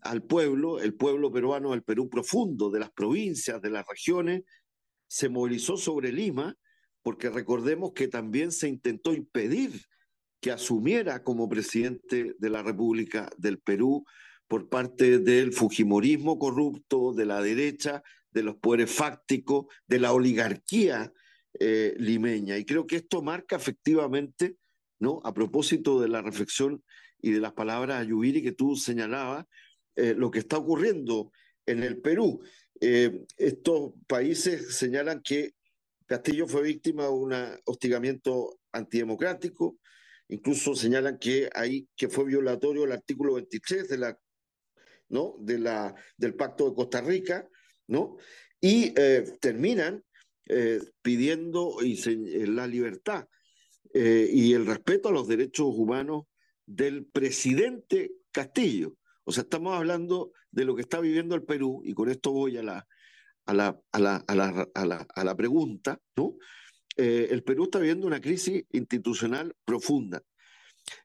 [0.00, 4.42] al pueblo, el pueblo peruano del Perú profundo, de las provincias, de las regiones,
[5.06, 6.56] se movilizó sobre Lima,
[7.02, 9.82] porque recordemos que también se intentó impedir
[10.42, 14.04] que asumiera como presidente de la República del Perú
[14.48, 18.02] por parte del Fujimorismo corrupto, de la derecha,
[18.32, 21.12] de los poderes fácticos, de la oligarquía
[21.60, 22.58] eh, limeña.
[22.58, 24.56] Y creo que esto marca efectivamente,
[24.98, 25.20] ¿no?
[25.22, 26.82] A propósito de la reflexión
[27.20, 29.46] y de las palabras de Yubiri que tú señalabas,
[29.94, 31.30] eh, lo que está ocurriendo
[31.66, 32.42] en el Perú.
[32.80, 35.52] Eh, estos países señalan que
[36.04, 37.32] Castillo fue víctima de un
[37.64, 39.78] hostigamiento antidemocrático,
[40.32, 44.18] incluso señalan que, hay, que fue violatorio el artículo 23 de la,
[45.08, 45.36] ¿no?
[45.40, 47.48] de la, del Pacto de Costa Rica,
[47.88, 48.16] ¿no?
[48.60, 50.04] y eh, terminan
[51.00, 51.96] pidiendo y
[52.46, 53.26] la libertad
[53.94, 56.24] y el respeto a los derechos humanos
[56.66, 58.96] del presidente Castillo.
[59.24, 62.56] O sea, estamos hablando de lo que está viviendo el Perú, y con esto voy
[62.56, 62.86] a la,
[63.46, 64.34] a la, a la, a
[64.84, 66.36] la, a la, pregunta, ¿no?
[66.96, 70.22] Eh, el Perú está viviendo una crisis institucional profunda,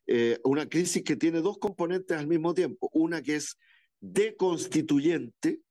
[0.05, 3.57] eh, una crisis que tiene dos componentes al mismo tiempo, una que es
[3.99, 5.61] deconstituyente,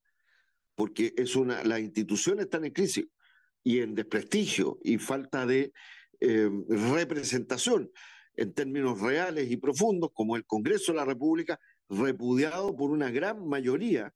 [0.74, 3.06] porque es una, las instituciones están en crisis
[3.62, 5.72] y en desprestigio y falta de
[6.20, 7.90] eh, representación
[8.36, 13.46] en términos reales y profundos, como el Congreso de la República, repudiado por una gran
[13.46, 14.12] mayoría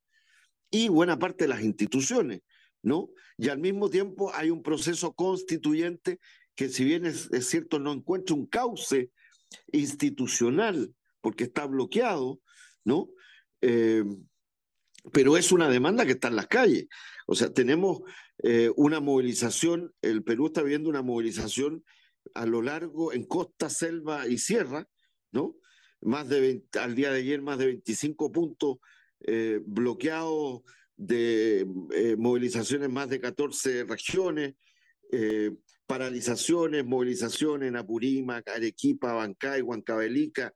[0.70, 2.42] y buena parte de las instituciones,
[2.82, 3.10] ¿no?
[3.36, 6.18] Y al mismo tiempo hay un proceso constituyente
[6.54, 9.10] que si bien es, cierto no encuentra un cauce
[9.72, 12.40] institucional porque está bloqueado,
[12.84, 13.08] ¿no?
[13.60, 14.04] Eh,
[15.12, 16.86] pero es una demanda que está en las calles.
[17.26, 18.02] O sea, tenemos
[18.42, 21.84] eh, una movilización, el Perú está viendo una movilización
[22.34, 24.88] a lo largo, en costa, selva y sierra,
[25.32, 25.56] ¿no?
[26.02, 28.78] Más de al día de ayer, más de 25 puntos
[29.20, 30.62] eh, bloqueados
[31.06, 34.54] de eh, movilizaciones en más de 14 regiones,
[35.12, 35.52] eh,
[35.86, 40.52] paralizaciones, movilizaciones en Apurímac, Arequipa, Bancay, Huancavelica,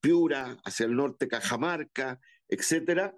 [0.00, 3.14] Piura, hacia el norte Cajamarca, etcétera,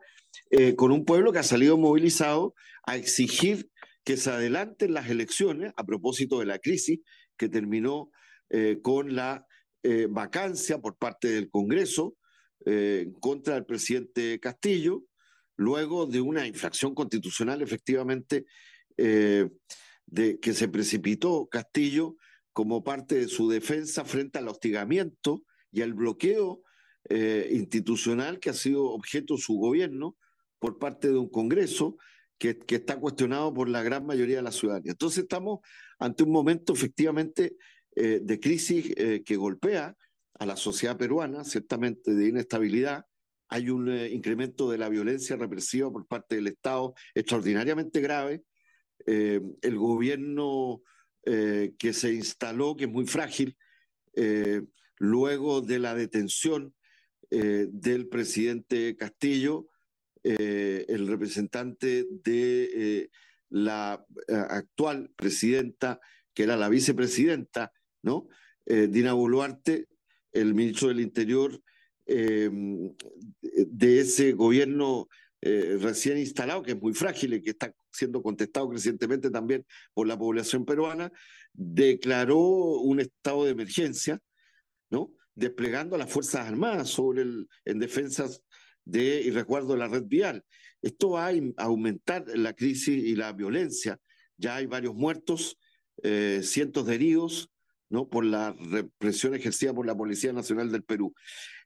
[0.74, 2.54] con un pueblo que ha salido movilizado
[2.86, 3.68] a exigir
[4.04, 7.00] que se adelanten las elecciones a propósito de la crisis
[7.36, 8.10] que terminó
[8.50, 9.46] eh, con la
[9.82, 12.16] eh, vacancia por parte del Congreso
[12.66, 15.04] eh, en contra del presidente Castillo,
[15.56, 18.46] luego de una infracción constitucional efectivamente
[18.96, 22.16] de que se precipitó Castillo
[22.52, 26.62] como parte de su defensa frente al hostigamiento y al bloqueo
[27.50, 30.16] institucional que ha sido objeto su gobierno
[30.58, 31.96] por parte de un Congreso
[32.38, 34.92] que, está cuestionado por la gran mayoría de la ciudadanía.
[34.92, 35.60] Entonces estamos
[35.98, 37.56] ante un momento efectivamente
[37.96, 39.96] eh, de crisis eh, que golpea
[40.38, 43.04] a la sociedad peruana, ciertamente de inestabilidad.
[43.54, 48.42] Hay un eh, incremento de la violencia represiva por parte del Estado extraordinariamente grave.
[49.06, 50.80] el gobierno
[51.24, 53.56] que se instaló, que es muy frágil,
[54.98, 56.74] luego de la detención
[57.30, 59.68] del presidente Castillo,
[60.26, 63.10] eh, el representante de eh,
[63.50, 66.00] la eh, actual presidenta,
[66.32, 68.28] que era la vicepresidenta, ¿no?
[68.66, 69.88] Dina Boluarte,
[70.32, 71.62] el ministro del Interior
[72.06, 75.08] de ese gobierno
[75.40, 80.18] recién instalado, que es muy frágil y que está siendo contestado crecientemente también por la
[80.18, 81.12] población peruana,
[81.52, 84.20] declaró un estado de emergencia,
[84.90, 85.12] ¿no?
[85.34, 88.42] desplegando las Fuerzas Armadas sobre el, en defensas
[88.84, 90.44] de y recuerdo la red vial.
[90.82, 93.98] Esto va a aumentar la crisis y la violencia.
[94.36, 95.56] Ya hay varios muertos,
[96.02, 97.50] eh, cientos de heridos,
[97.94, 98.08] ¿no?
[98.08, 101.14] por la represión ejercida por la Policía Nacional del Perú.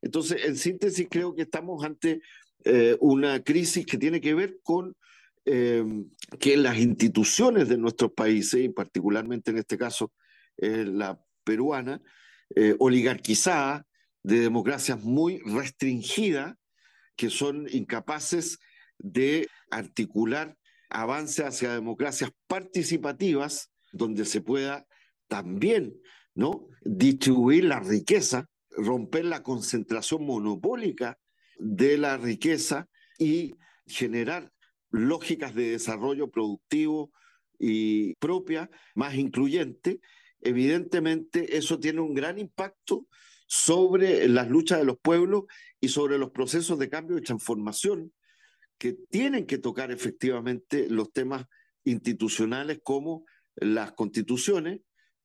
[0.03, 2.21] Entonces, en síntesis, creo que estamos ante
[2.65, 4.95] eh, una crisis que tiene que ver con
[5.45, 5.85] eh,
[6.39, 10.13] que las instituciones de nuestros países, y particularmente en este caso
[10.61, 12.03] la peruana,
[12.81, 13.87] oligarquizada,
[14.25, 16.57] de democracias muy restringidas,
[17.17, 18.59] que son incapaces
[18.99, 20.57] de articular
[20.91, 24.87] avance hacia democracias participativas donde se pueda
[25.29, 25.95] también
[26.39, 26.69] ¿no?
[26.85, 31.19] distribuir la riqueza, romper la concentración monopólica
[31.59, 32.87] de la riqueza
[33.19, 33.57] y
[33.89, 34.53] generar
[34.91, 37.11] lógicas de desarrollo productivo
[37.59, 40.01] y propia, más incluyente,
[40.41, 43.09] evidentemente eso tiene un gran impacto
[43.49, 45.47] sobre las luchas de los pueblos
[45.81, 48.13] y sobre los procesos de cambio y transformación
[48.79, 51.47] que tienen que tocar efectivamente los temas
[51.83, 53.25] institucionales como
[53.57, 54.83] las constituciones.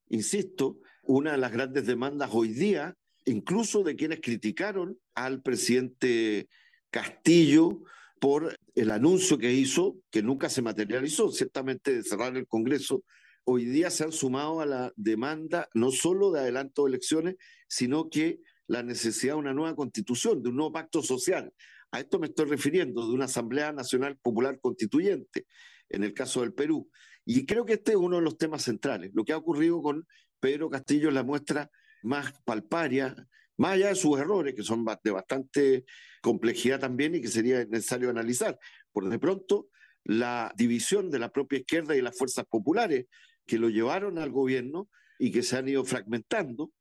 [0.10, 2.96] Insisto, una de las grandes demandas hoy día,
[3.26, 6.48] incluso de quienes criticaron al presidente
[6.90, 7.82] Castillo
[8.20, 13.04] por el anuncio que hizo, que nunca se materializó, ciertamente de cerrar el Congreso,
[13.44, 17.36] hoy día se han sumado a la demanda no solo de adelanto de elecciones,
[17.68, 21.52] sino que la necesidad de una nueva constitución, de un nuevo pacto social.
[21.92, 25.46] A esto me estoy refiriendo, de una Asamblea Nacional Popular Constituyente,
[25.90, 26.90] en el caso del Perú.
[27.26, 29.12] Y creo que este es uno de los temas centrales.
[29.14, 30.08] Lo que ha ocurrido con
[30.44, 31.72] Pedro Castillo la muestra
[32.02, 33.16] más palparia,
[33.56, 35.86] más allá de sus errores, que son de bastante
[36.22, 38.60] complejidad también y que sería necesario analizar.
[38.92, 39.70] Por de pronto,
[40.04, 43.06] la división de la propia izquierda y las fuerzas populares
[43.46, 46.74] que lo llevaron al gobierno y que se han ido fragmentando,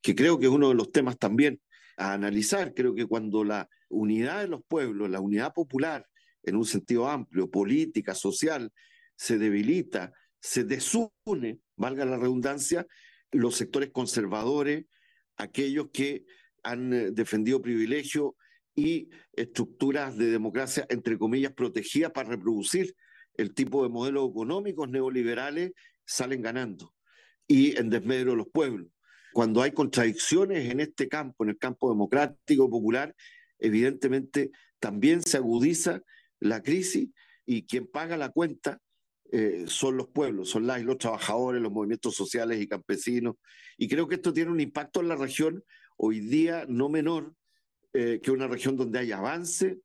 [0.00, 1.60] que creo que es uno de los temas también
[1.96, 2.72] a analizar.
[2.72, 6.06] Creo que cuando la unidad de los pueblos, la unidad popular,
[6.44, 8.72] en un sentido amplio, política, social,
[9.16, 12.86] se debilita, se desune, valga la redundancia,
[13.32, 14.86] los sectores conservadores,
[15.36, 16.24] aquellos que
[16.62, 18.32] han eh, defendido privilegios
[18.74, 22.94] y estructuras de democracia, entre comillas, protegidas para reproducir
[23.34, 25.72] el tipo de modelos económicos neoliberales,
[26.04, 26.94] salen ganando
[27.46, 28.88] y en desmedro de los pueblos.
[29.32, 33.14] Cuando hay contradicciones en este campo, en el campo democrático, popular,
[33.58, 34.50] evidentemente
[34.80, 36.02] también se agudiza
[36.40, 37.10] la crisis
[37.44, 38.80] y quien paga la cuenta
[39.32, 43.36] eh, son los pueblos, son las los trabajadores, los movimientos sociales y campesinos.
[43.76, 45.62] Y creo que esto tiene un impacto en la región
[45.96, 47.34] hoy día no menor
[47.92, 49.78] eh, que una región donde hay avance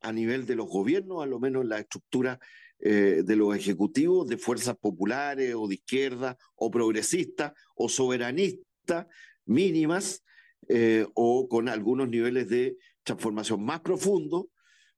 [0.00, 2.38] a nivel de los gobiernos, a lo menos en la estructura
[2.80, 9.06] eh, de los ejecutivos, de fuerzas populares o de izquierda o progresistas o soberanistas
[9.44, 10.22] mínimas
[10.68, 14.46] eh, o con algunos niveles de transformación más profundos,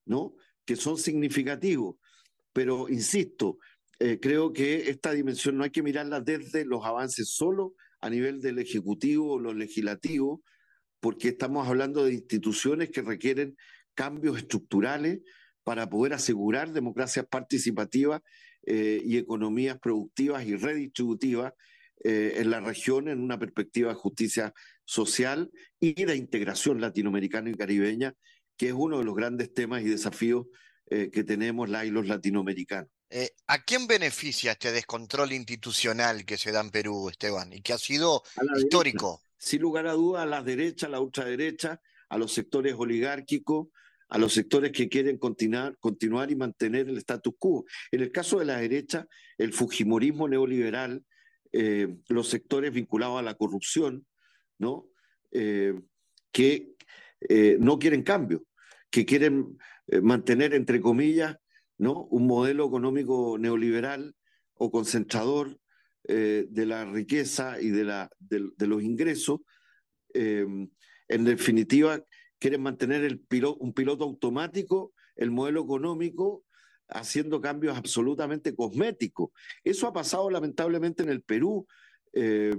[0.05, 0.35] ¿no?
[0.67, 1.97] que son significativos.
[2.53, 3.59] Pero, insisto,
[4.21, 8.59] creo que esta dimensión no hay que mirarla desde los avances solo a nivel del
[8.59, 10.43] Ejecutivo o lo legislativo,
[11.01, 13.57] porque estamos hablando de instituciones que requieren
[13.95, 15.21] cambios estructurales
[15.65, 18.23] para poder asegurar democracias participativas
[18.67, 21.53] eh, y economías productivas y redistributivas
[22.03, 27.55] eh, en la región en una perspectiva de justicia social y de integración latinoamericana y
[27.55, 28.15] caribeña,
[28.57, 30.47] que es uno de los grandes temas y desafíos
[30.87, 32.91] eh, que tenemos la y los latinoamericanos.
[33.47, 37.79] ¿A quién beneficia este descontrol institucional que se da en Perú, Esteban, y que ha
[37.79, 38.23] sido
[38.57, 39.21] histórico?
[39.41, 41.81] sin lugar a dudas, a la derecha, a la ultraderecha,
[42.11, 43.69] a los sectores oligárquicos,
[44.11, 47.65] a los sectores que quieren continuar, continuar y mantener el status quo.
[47.91, 49.07] En el caso de la derecha,
[49.39, 51.03] el fujimorismo neoliberal,
[51.53, 54.07] eh, los sectores vinculados a la corrupción,
[54.59, 54.89] ¿no?
[55.33, 55.73] Eh,
[56.31, 56.75] que
[57.21, 58.45] eh, no quieren cambio,
[58.91, 59.59] que quieren
[60.03, 61.37] mantener, entre comillas,
[61.89, 64.15] un modelo económico neoliberal
[64.55, 65.59] o concentrador
[66.05, 69.41] eh, de la riqueza y de, la, de, los ingresos.
[70.13, 70.47] Eh,
[71.09, 72.03] en definitiva,
[72.39, 73.21] quieren mantener
[73.59, 76.45] un piloto automático, el modelo económico,
[76.89, 79.31] haciendo cambios absolutamente cosméticos.
[79.65, 81.67] Eso ha pasado lamentablemente en el Perú
[82.13, 82.55] eh,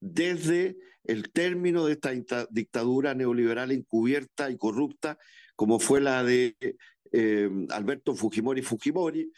[0.00, 5.18] desde el término de esta dictadura neoliberal encubierta y corrupta,
[5.54, 6.56] como fue la de
[7.70, 9.30] Alberto Fujimori Fujimori,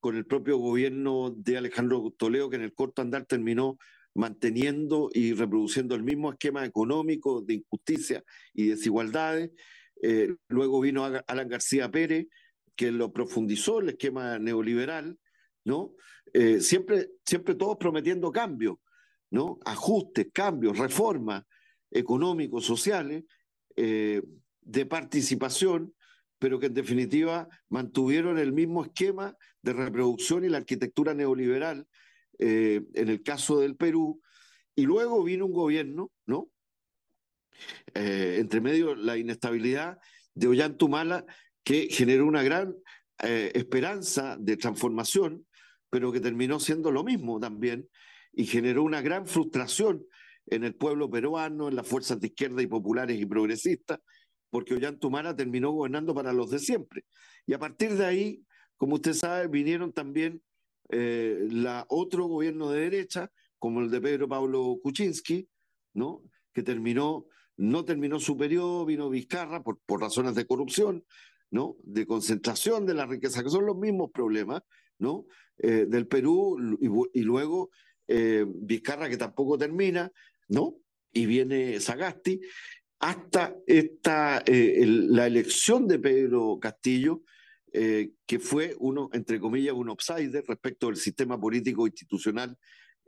[0.00, 3.78] con el propio gobierno de Alejandro Toledo, que en el corto andar terminó
[4.16, 8.24] manteniendo y reproduciendo el mismo esquema económico de injusticia
[8.54, 9.50] y desigualdades.
[10.02, 12.26] Eh, luego vino Alan García Pérez,
[12.74, 15.18] que lo profundizó el esquema neoliberal,
[15.64, 15.94] ¿no?
[16.32, 18.76] Eh, siempre, siempre todos prometiendo cambios,
[19.30, 19.58] ¿no?
[19.64, 21.44] Ajustes, cambios, reformas
[21.90, 23.24] económicos, sociales,
[23.76, 24.22] eh,
[24.60, 25.94] de participación,
[26.38, 31.86] pero que en definitiva mantuvieron el mismo esquema de reproducción y la arquitectura neoliberal
[32.38, 34.20] eh, en el caso del Perú.
[34.74, 36.50] Y luego vino un gobierno, ¿no?
[37.94, 39.98] Eh, entre medio la inestabilidad
[40.34, 41.24] de Ollantumala,
[41.64, 42.74] que generó una gran
[43.22, 45.46] eh, esperanza de transformación,
[45.88, 47.88] pero que terminó siendo lo mismo también,
[48.32, 50.04] y generó una gran frustración
[50.46, 54.00] en el pueblo peruano, en las fuerzas de izquierda y populares y progresistas,
[54.56, 57.04] porque Ollantumala terminó gobernando para los de siempre.
[57.44, 58.42] Y a partir de ahí,
[58.78, 60.42] como usted sabe, vinieron también
[60.88, 65.46] eh, la otro gobierno de derecha, como el de Pedro Pablo Kuczynski,
[65.92, 66.22] ¿no?
[66.54, 67.26] que terminó,
[67.58, 71.04] no terminó su periodo, vino Vizcarra por, por razones de corrupción,
[71.50, 71.76] ¿no?
[71.82, 74.62] de concentración de la riqueza, que son los mismos problemas
[74.98, 75.26] ¿no?
[75.58, 76.78] Eh, del Perú,
[77.12, 77.68] y, luego
[78.08, 80.10] eh, Vizcarra que tampoco termina,
[80.48, 80.76] ¿no?
[81.16, 82.40] y viene Sagasti,
[82.98, 87.22] hasta esta, eh, la elección de Pedro Castillo,
[87.72, 92.56] eh, que fue uno, entre comillas, un outsider respecto del sistema político institucional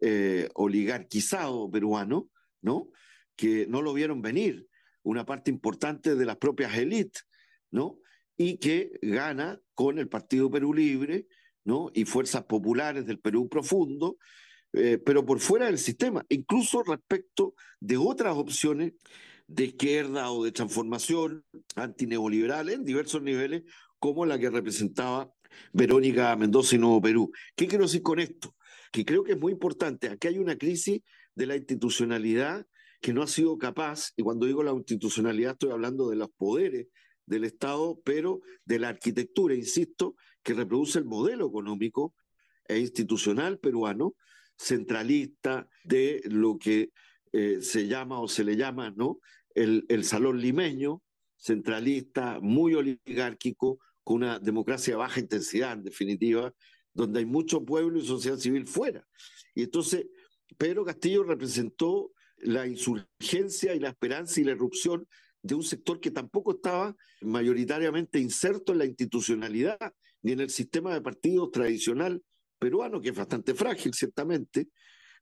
[0.00, 2.28] eh, oligarquizado peruano,
[2.60, 2.90] ¿no?
[3.34, 4.66] que no lo vieron venir
[5.02, 7.24] una parte importante de las propias élites
[7.70, 7.98] ¿no?
[8.36, 11.26] Y que gana con el Partido Perú Libre,
[11.64, 11.90] ¿no?
[11.94, 14.18] Y fuerzas populares del Perú profundo,
[14.72, 18.92] eh, pero por fuera del sistema, incluso respecto de otras opciones
[19.48, 21.44] de izquierda o de transformación
[21.74, 23.64] antineoliberal en diversos niveles,
[23.98, 25.32] como la que representaba
[25.72, 27.32] Verónica Mendoza y Nuevo Perú.
[27.56, 28.54] ¿Qué quiero decir con esto?
[28.92, 30.08] Que creo que es muy importante.
[30.08, 31.00] Aquí hay una crisis
[31.34, 32.66] de la institucionalidad
[33.00, 36.88] que no ha sido capaz, y cuando digo la institucionalidad estoy hablando de los poderes
[37.26, 42.14] del Estado, pero de la arquitectura, insisto, que reproduce el modelo económico
[42.66, 44.14] e institucional peruano,
[44.56, 46.90] centralista de lo que
[47.32, 49.20] eh, se llama o se le llama ¿no?
[49.58, 51.02] El, el salón limeño,
[51.36, 56.54] centralista, muy oligárquico, con una democracia de baja intensidad, en definitiva,
[56.94, 59.04] donde hay mucho pueblo y sociedad civil fuera.
[59.54, 60.06] Y entonces,
[60.56, 65.06] Pedro Castillo representó la insurgencia y la esperanza y la erupción
[65.42, 69.92] de un sector que tampoco estaba mayoritariamente inserto en la institucionalidad
[70.22, 72.22] ni en el sistema de partidos tradicional
[72.58, 74.68] peruano, que es bastante frágil, ciertamente,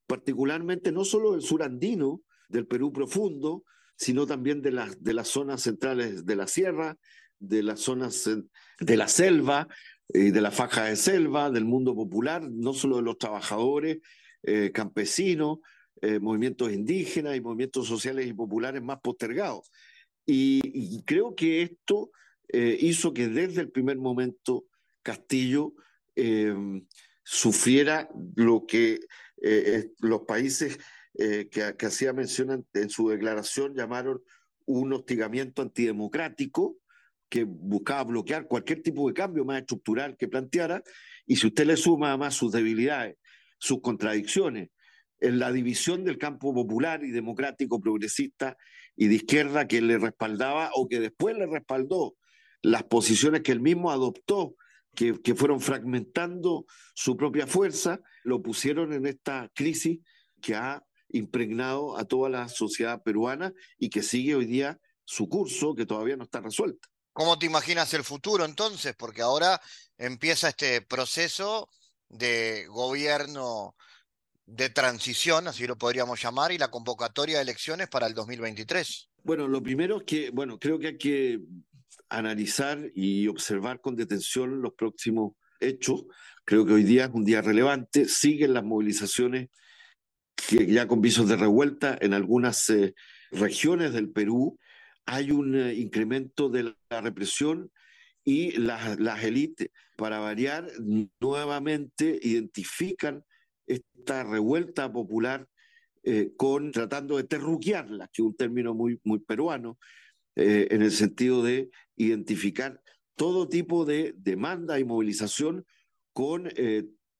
[0.07, 3.65] particularmente no solo del sur andino, del Perú profundo,
[3.97, 6.97] sino también de, las de las zonas centrales de la sierra,
[7.39, 8.29] de las zonas
[8.79, 9.69] de la selva,
[10.09, 13.99] y de la faja de selva, del mundo popular, no solo de los trabajadores,
[14.43, 15.59] eh, campesinos,
[16.01, 19.71] eh, movimientos indígenas y movimientos sociales y populares más postergados.
[20.25, 22.11] Y, creo que esto
[22.49, 24.67] eh, hizo que desde el primer momento
[25.03, 25.75] Castillo
[27.23, 29.01] sufriera lo que
[30.01, 30.79] los países
[31.19, 34.23] que, que hacía mención en su declaración llamaron
[34.67, 36.77] un hostigamiento antidemocrático,
[37.29, 40.83] que buscaba bloquear cualquier tipo de cambio más estructural que planteara,
[41.27, 43.17] y si usted le suma además sus debilidades,
[43.59, 44.71] sus contradicciones,
[45.19, 48.57] en la división del campo popular y democrático, progresista
[48.95, 52.17] y de izquierda que le respaldaba o que después le respaldó
[52.63, 54.57] las posiciones que él mismo adoptó,
[54.95, 60.01] que, que fueron fragmentando su propia fuerza, lo pusieron en esta crisis
[60.41, 65.75] que ha impregnado a toda la sociedad peruana y que sigue hoy día su curso,
[65.75, 66.89] que todavía no está resuelta.
[67.13, 68.95] ¿Cómo te imaginas el futuro entonces?
[68.97, 69.61] Porque ahora
[69.97, 71.71] empieza este proceso
[72.09, 73.75] de gobierno
[74.45, 79.09] de transición, así lo podríamos llamar, y la convocatoria de elecciones para el 2023.
[79.25, 81.41] Bueno, lo primero es que, bueno, creo que hay que
[82.09, 86.05] analizar y observar con detención los próximos hechos.
[86.45, 88.07] Creo que hoy día es un día relevante.
[88.07, 89.49] Siguen las movilizaciones
[90.37, 92.95] que ya con visos de revuelta en algunas eh,
[93.31, 94.59] regiones del Perú
[95.07, 97.71] hay un eh, incremento de la represión
[98.25, 100.69] y las, las élites, para variar,
[101.21, 103.25] nuevamente identifican
[103.67, 105.47] esta revuelta popular
[106.03, 109.79] eh, con tratando de terruquearla, que es un término muy, muy peruano,
[110.35, 112.83] eh, en el sentido de identificar
[113.15, 115.65] todo tipo de demanda y movilización
[116.13, 116.51] con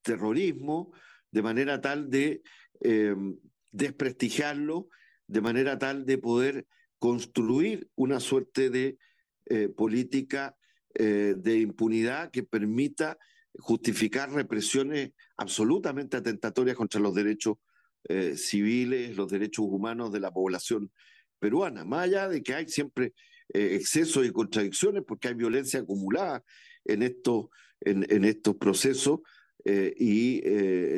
[0.03, 0.93] terrorismo,
[1.31, 2.43] de manera tal de
[3.73, 4.89] desprestigiarlo,
[5.27, 6.67] de manera tal de poder
[6.99, 8.99] construir una suerte de
[9.47, 10.57] eh, política
[10.95, 13.19] eh, de impunidad que permita
[13.59, 17.59] justificar represiones absolutamente atentatorias contra los derechos
[18.09, 20.91] eh, civiles, los derechos humanos de la población
[21.39, 23.13] peruana, más allá de que hay siempre
[23.49, 26.43] excesos y contradicciones, porque hay violencia acumulada
[26.85, 27.47] en estos,
[27.81, 29.21] en, estos procesos,
[29.69, 30.41] y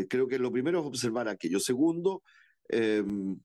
[0.09, 1.59] creo que lo primero es observar aquello.
[1.59, 2.23] Segundo,
[2.69, 3.39] em,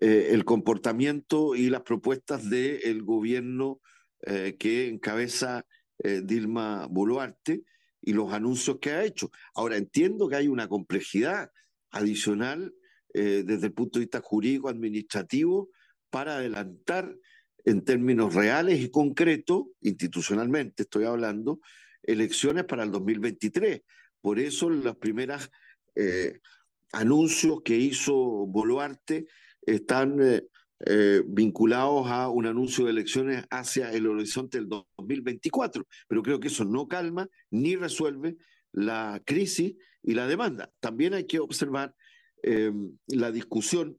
[0.00, 3.80] eh, el comportamiento y las propuestas del gobierno
[4.22, 5.66] eh, que encabeza
[5.98, 7.64] eh, Dilma Boluarte
[8.00, 9.32] y los anuncios que ha hecho.
[9.54, 11.50] Ahora, entiendo que hay una complejidad
[11.90, 12.74] adicional
[13.14, 15.70] desde el punto de vista jurídico, administrativo,
[16.08, 17.16] para adelantar
[17.64, 21.58] en términos reales y concretos, institucionalmente estoy hablando,
[22.02, 23.80] elecciones para el 2023.
[24.20, 25.50] Por eso los primeros
[26.92, 29.26] anuncios que hizo Boluarte
[29.62, 30.46] están eh,
[30.86, 36.48] eh, vinculados a un anuncio de elecciones hacia el horizonte del 2024, pero creo que
[36.48, 38.36] eso no calma ni resuelve
[38.72, 40.70] la crisis y la demanda.
[40.80, 41.94] También hay que observar
[42.42, 42.72] eh,
[43.08, 43.98] la discusión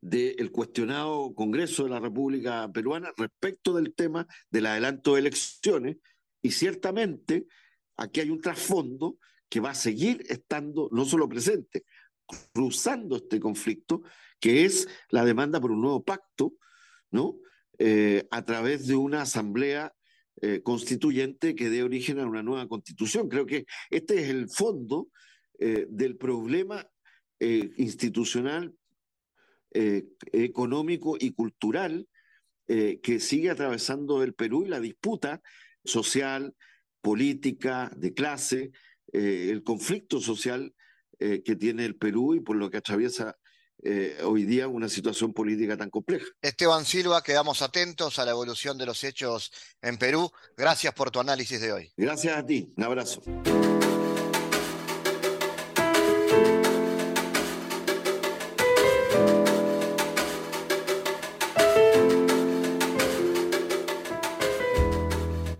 [0.00, 5.96] del cuestionado Congreso de la República Peruana respecto del tema del adelanto de elecciones
[6.42, 7.46] y ciertamente
[7.96, 9.18] aquí hay un trasfondo
[9.48, 11.84] que va a seguir estando no solo presente,
[12.52, 14.02] cruzando este conflicto,
[14.40, 16.54] que es la demanda por un nuevo pacto,
[17.10, 17.38] ¿no?
[17.78, 19.92] Eh, a través de una asamblea
[20.40, 23.28] eh, constituyente que dé origen a una nueva constitución.
[23.28, 25.08] Creo que este es el fondo
[25.58, 26.86] eh, del problema
[27.40, 28.74] institucional,
[30.32, 32.08] económico y cultural
[32.66, 35.42] que sigue atravesando el Perú y la disputa
[35.84, 36.54] social,
[37.04, 38.72] política, de clase,
[39.12, 40.74] eh, el conflicto social
[41.20, 43.36] eh, que tiene el Perú y por lo que atraviesa
[44.24, 46.24] hoy día una situación política tan compleja.
[46.40, 49.52] Esteban Silva, quedamos atentos a la evolución de los hechos
[49.82, 50.30] en Perú.
[50.56, 51.92] Gracias por tu análisis de hoy.
[51.94, 52.72] Gracias a ti.
[52.78, 53.20] Un abrazo.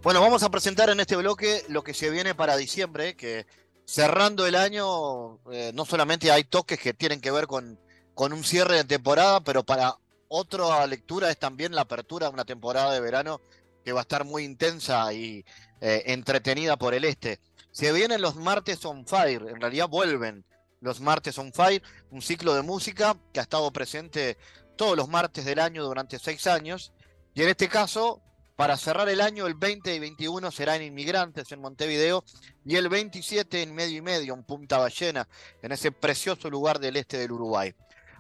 [0.04, 3.46] Bueno, vamos a presentar en este bloque lo que se viene para diciembre, que
[3.86, 7.80] cerrando el año, eh, no solamente hay toques que tienen que ver con,
[8.12, 9.96] con un cierre de temporada, pero para
[10.28, 13.40] otra lectura es también la apertura de una temporada de verano
[13.82, 15.42] que va a estar muy intensa y
[15.80, 17.40] eh, entretenida por el este.
[17.70, 20.44] Se vienen los martes on fire, en realidad vuelven
[20.82, 24.36] los martes on fire, un ciclo de música que ha estado presente
[24.76, 26.92] todos los martes del año durante seis años,
[27.32, 28.20] y en este caso
[28.56, 32.24] para cerrar el año, el 20 y 21 será en Inmigrantes en Montevideo
[32.64, 35.28] y el 27 en Medio y Medio, en Punta Ballena,
[35.60, 37.74] en ese precioso lugar del este del Uruguay.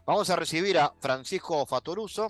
[0.06, 2.28] Vamos a recibir a Francisco Fatoruso,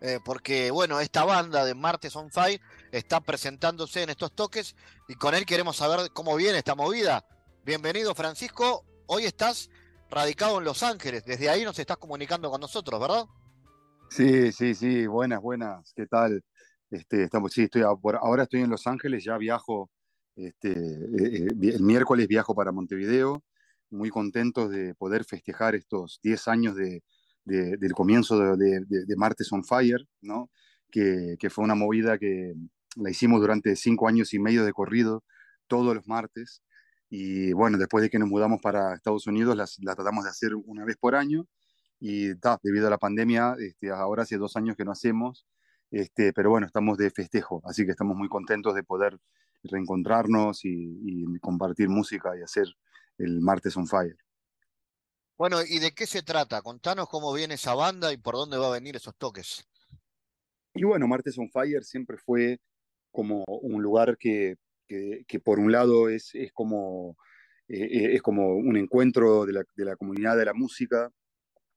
[0.00, 4.76] eh, porque bueno, esta banda de Martes on Fire está presentándose en estos toques
[5.08, 7.24] y con él queremos saber cómo viene esta movida.
[7.64, 9.70] Bienvenido Francisco, hoy estás
[10.10, 13.24] radicado en Los Ángeles, desde ahí nos estás comunicando con nosotros, ¿verdad?
[14.10, 16.44] Sí, sí, sí, buenas, buenas, ¿qué tal?
[16.92, 19.90] Este, estamos, sí, estoy, ahora estoy en Los Ángeles, ya viajo,
[20.36, 23.42] este, eh, eh, el miércoles viajo para Montevideo,
[23.88, 27.02] muy contentos de poder festejar estos 10 años de,
[27.46, 30.50] del comienzo de, Martes on Fire, ¿no?
[30.90, 32.54] Que, que, fue una movida que
[32.96, 35.24] la hicimos durante cinco años y medio de corrido,
[35.68, 36.62] todos los martes.
[37.08, 40.84] Y bueno, después de que nos mudamos para Estados Unidos, la tratamos de hacer una
[40.84, 41.46] vez por año.
[42.00, 45.46] Y debido a la pandemia, este, ahora hace dos años que no hacemos.
[45.92, 49.18] Este, pero bueno, estamos de festejo, así que estamos muy contentos de poder
[49.62, 52.66] reencontrarnos y, compartir música y hacer
[53.18, 54.16] el Martes on Fire.
[55.36, 56.62] Bueno, ¿y de qué se trata?
[56.62, 59.68] Contanos cómo viene esa banda y por dónde va a venir esos toques.
[60.72, 62.58] Y bueno, Martes on Fire siempre fue
[63.10, 64.56] como un lugar que,
[64.88, 67.18] que, por un lado es, es como,
[67.68, 71.10] eh, es como un encuentro de la, de la, comunidad de la música,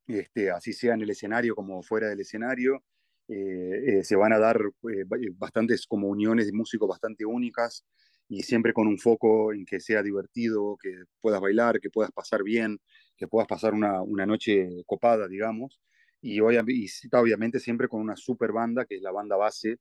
[0.08, 2.82] este, así sea en el escenario como fuera del escenario,
[3.28, 5.06] eh, eh, se van a dar eh,
[5.36, 7.84] bastantes como uniones de músicos bastante únicas
[8.30, 12.44] y siempre con un foco en que sea divertido, que puedas bailar, que puedas pasar
[12.44, 12.80] bien,
[13.18, 15.80] que puedas pasar una, una noche copada, digamos.
[16.22, 19.78] Y, obviamente siempre con una super banda, que es la banda base,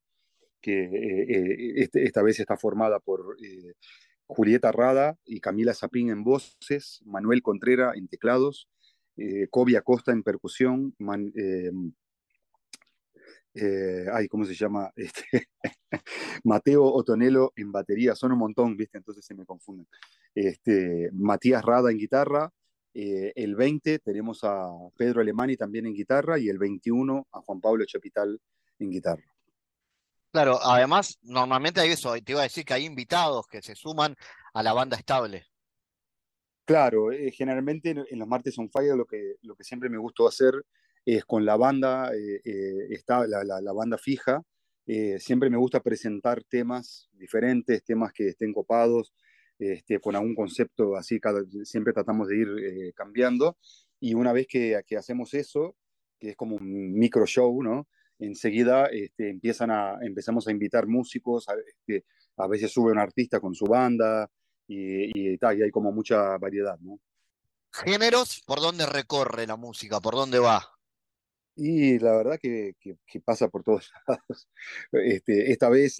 [0.60, 0.88] que
[1.76, 3.36] este, esta vez está formada por
[4.26, 8.68] Julieta Rada y Camila Zapín en voces, Manuel Contrera en teclados,
[9.50, 10.94] Kobe Acosta en percusión,
[13.54, 14.90] eh, ay, ¿cómo se llama?
[14.96, 15.48] Este,
[16.42, 18.98] Mateo Otonelo en batería, son un montón, ¿viste?
[18.98, 19.86] Entonces se me confunden.
[20.34, 22.50] Este, Matías Rada en guitarra,
[22.92, 27.60] eh, el 20 tenemos a Pedro Alemani también en guitarra y el 21 a Juan
[27.60, 28.40] Pablo Chapital
[28.78, 29.24] en guitarra.
[30.32, 34.16] Claro, además, normalmente hay eso, te iba a decir que hay invitados que se suman
[34.52, 35.46] a la banda estable.
[36.64, 40.26] Claro, eh, generalmente en, los martes on fire lo que, lo que siempre me gustó
[40.26, 40.54] hacer
[41.04, 44.42] es con la banda, eh, eh, está la, banda fija.
[44.86, 49.14] Eh, siempre me gusta presentar temas diferentes, temas que estén copados,
[49.58, 53.56] este, con algún concepto así, cada, siempre tratamos de ir cambiando.
[54.00, 55.76] Y una vez que, que, hacemos eso,
[56.18, 57.88] que es como un micro show, ¿no?
[58.18, 62.04] Enseguida este, empiezan a, empezamos a invitar músicos, a, este,
[62.36, 64.30] a veces sube un artista con su banda
[64.66, 67.00] y, y, y hay como mucha variedad, ¿no?
[67.72, 68.42] ¿Géneros?
[68.46, 70.00] ¿Por dónde recorre la música?
[70.00, 70.73] ¿Por dónde va?
[71.56, 74.48] Y la verdad que, que, pasa por todos lados.
[74.92, 75.98] Este, esta vez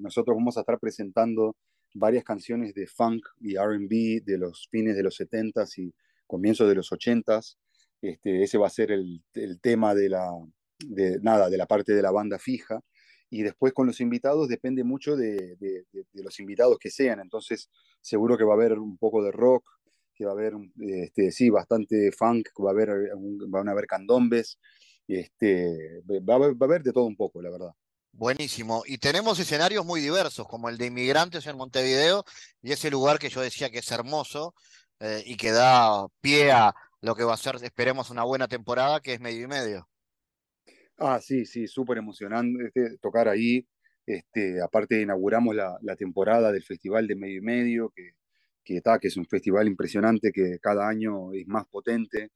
[0.00, 1.56] nosotros vamos a estar presentando
[1.94, 5.94] varias canciones de funk y RB de los fines de los 70s y
[6.26, 7.56] comienzos de los 80s.
[8.02, 10.30] Este, ese va a ser el, el, tema de la,
[10.78, 12.80] de, nada, de la parte de la banda fija.
[13.30, 17.20] Y después con los invitados depende mucho de, de los invitados que sean.
[17.20, 19.64] Entonces seguro que va a haber un poco de rock,
[20.16, 23.10] que va a haber, este, sí, bastante funk, va a haber,
[23.48, 24.58] van a haber candombes,
[25.06, 27.70] este, va, a haber, va a haber de todo un poco, la verdad.
[28.12, 28.82] Buenísimo.
[28.86, 32.24] Y tenemos escenarios muy diversos, como el de inmigrantes en Montevideo
[32.62, 34.54] y ese lugar que yo decía que es hermoso
[35.00, 39.00] eh, y que da pie a lo que va a ser, esperemos, una buena temporada,
[39.00, 39.88] que es medio y medio.
[40.96, 43.66] Ah, sí, sí, súper emocionante este, tocar ahí.
[44.06, 48.12] Este, aparte inauguramos la, la, temporada del Festival de Medio y Medio, que
[48.66, 52.32] que, que es un festival impresionante que cada año es más potente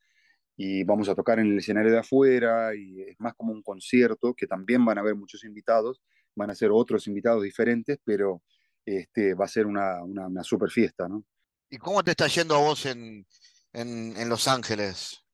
[0.56, 4.32] y vamos a tocar en el escenario de afuera y es más como un concierto
[4.34, 6.00] que también van a haber muchos invitados,
[6.36, 8.42] van a ser otros invitados diferentes, pero
[8.84, 11.24] este, va a ser una, una, super fiesta, ¿no?
[11.68, 13.26] ¿Y cómo te está yendo a vos en,
[13.72, 15.24] en, Los Ángeles?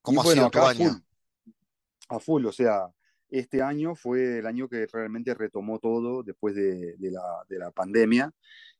[0.00, 1.02] ¿Cómo ha sido tu año?
[2.08, 2.92] a full, o sea,
[3.32, 8.30] este año fue el año que realmente retomó todo después de, la, pandemia.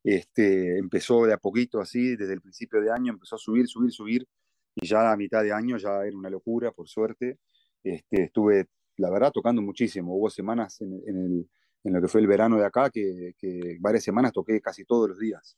[0.05, 3.93] Este, empezó de a poquito así, desde el principio de año, empezó a subir, subir,
[3.93, 4.29] subir,
[4.75, 7.39] y ya a mitad de año ya era una locura, por suerte.
[7.83, 8.67] Este, estuve,
[8.99, 10.15] la verdad, tocando muchísimo.
[10.15, 11.49] Hubo semanas en,
[11.85, 13.35] lo que fue el verano de acá que,
[13.81, 15.57] varias semanas toqué casi todos los días.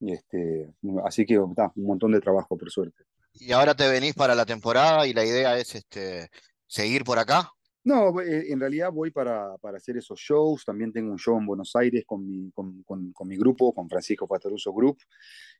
[0.00, 0.74] Este,
[1.06, 3.02] así que un montón de trabajo, por suerte.
[3.32, 6.28] Y ahora te venís para la temporada y la idea es este,
[6.66, 7.55] seguir por acá.
[7.86, 10.64] No, eh, en realidad voy para, para, hacer esos shows.
[10.64, 14.26] También tengo un show en Buenos Aires con mi, con, con, mi grupo, con Francisco
[14.26, 14.98] Patoruso Group.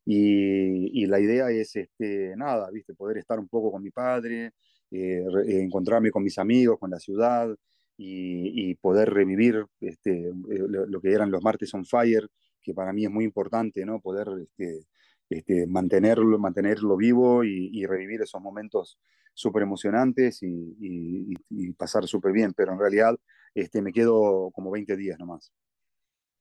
[0.05, 2.95] Y, y, la idea es, este, nada, ¿viste?
[2.95, 4.55] poder estar un poco con mi padre,
[4.91, 7.49] eh, eh, encontrarme con mis amigos, con la ciudad
[7.97, 12.27] y, y poder revivir este, lo, que eran los martes on fire,
[12.61, 14.01] que para mí es muy importante, ¿no?
[14.01, 14.85] Poder este,
[15.29, 18.99] este, mantenerlo, mantenerlo vivo y, y revivir esos momentos
[19.37, 23.15] súper emocionantes y, pasar súper bien, pero en realidad
[23.55, 25.53] este, me quedo como 20 días nomás.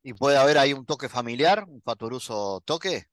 [0.01, 3.07] ¿Y puede haber ahí un toque familiar, un faturoso toque?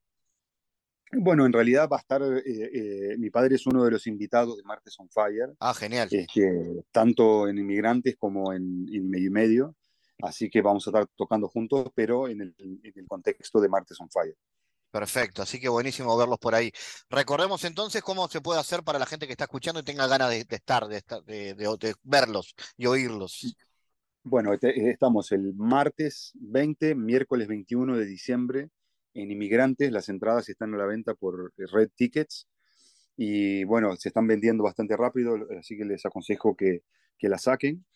[1.14, 4.56] Bueno, en realidad va a estar, eh, eh, mi padre es uno de los invitados
[4.56, 5.54] de Martes on Fire.
[5.58, 6.08] Ah, genial.
[6.10, 9.76] Este, tanto en Inmigrantes como en, Medio y Medio.
[10.22, 14.00] Así que vamos a estar tocando juntos, pero en el, en el contexto de Martes
[14.00, 14.36] on Fire.
[14.93, 16.70] Perfecto, así que buenísimo verlos por ahí.
[17.09, 20.28] Recordemos entonces cómo se puede hacer para la gente que está escuchando y tenga ganas
[20.28, 23.57] de, estar, de, de, verlos y oírlos.
[24.22, 28.68] Bueno, estamos el martes 20, miércoles 21 de diciembre
[29.14, 29.90] en Inmigrantes.
[29.90, 32.47] Las entradas están a la venta por Red Tickets
[33.16, 36.82] y bueno, se están vendiendo bastante rápido, así que les aconsejo que,
[37.16, 37.86] que la saquen.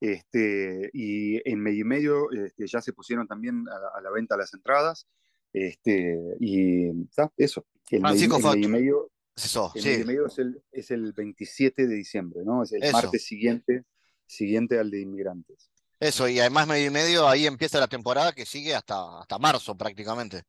[0.00, 4.52] Este, y en medio y medio este, ya se pusieron también a la venta las
[4.52, 5.06] entradas.
[5.52, 6.90] Este, y
[7.36, 7.66] eso.
[7.90, 12.42] El Francisco medio, medio, eso, el medio, medio es, el, es el 27 de diciembre,
[12.44, 12.62] ¿no?
[12.62, 13.84] Es el martes siguiente,
[14.26, 15.70] siguiente al de inmigrantes.
[15.98, 19.76] Eso, y además medio y medio, ahí empieza la temporada que sigue hasta, hasta marzo
[19.76, 20.44] prácticamente.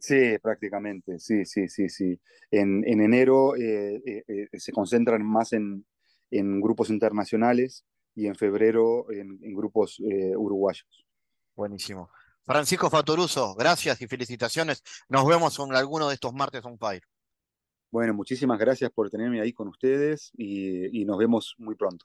[0.00, 2.20] Sí, prácticamente, sí, sí, sí, sí.
[2.50, 5.86] En, en enero eh, eh, eh, se concentran más en,
[6.30, 11.06] en, grupos internacionales y en febrero en, en grupos uruguayos.
[11.54, 12.10] Buenísimo.
[12.44, 14.82] Francisco Fatoruso, gracias y felicitaciones.
[15.08, 17.02] Nos vemos en alguno de estos martes on fire.
[17.90, 22.04] Bueno, muchísimas gracias por tenerme ahí con ustedes y, y nos vemos muy pronto.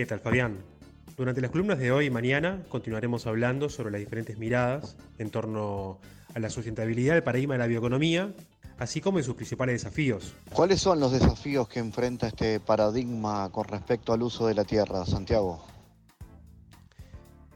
[0.00, 0.56] ¿Qué tal, Fabián?
[1.14, 6.00] Durante las columnas de hoy y mañana continuaremos hablando sobre las diferentes miradas en torno
[6.34, 8.32] a la sustentabilidad del paradigma de la bioeconomía,
[8.78, 10.32] así como en sus principales desafíos.
[10.54, 15.04] ¿Cuáles son los desafíos que enfrenta este paradigma con respecto al uso de la tierra,
[15.04, 15.66] Santiago?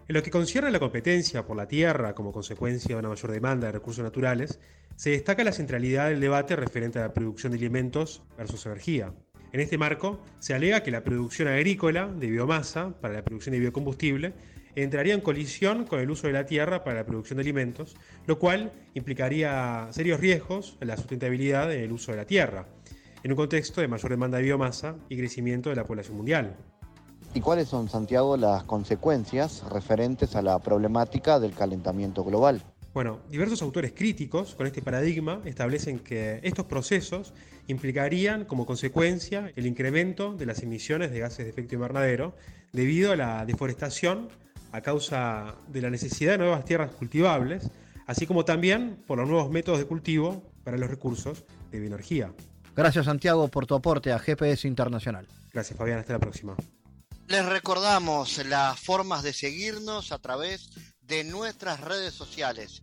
[0.06, 3.30] En lo que concierne a la competencia por la tierra como consecuencia de una mayor
[3.30, 4.60] demanda de recursos naturales,
[4.96, 9.14] se destaca la centralidad del debate referente a la producción de alimentos versus energía.
[9.54, 13.60] En este marco, se alega que la producción agrícola de biomasa para la producción de
[13.60, 14.34] biocombustible
[14.74, 17.94] entraría en colisión con el uso de la tierra para la producción de alimentos,
[18.26, 22.66] lo cual implicaría serios riesgos en la sustentabilidad del uso de la tierra,
[23.22, 26.56] en un contexto de mayor demanda de biomasa y crecimiento de la población mundial.
[27.32, 32.60] ¿Y cuáles son, Santiago, las consecuencias referentes a la problemática del calentamiento global?
[32.92, 37.34] Bueno, diversos autores críticos con este paradigma establecen que estos procesos
[37.66, 42.36] implicarían como consecuencia el incremento de las emisiones de gases de efecto invernadero
[42.72, 44.28] debido a la deforestación
[44.72, 47.70] a causa de la necesidad de nuevas tierras cultivables,
[48.06, 52.32] así como también por los nuevos métodos de cultivo para los recursos de bioenergía.
[52.74, 55.28] Gracias Santiago por tu aporte a GPS Internacional.
[55.52, 56.56] Gracias Fabián, hasta la próxima.
[57.28, 62.82] Les recordamos las formas de seguirnos a través de nuestras redes sociales.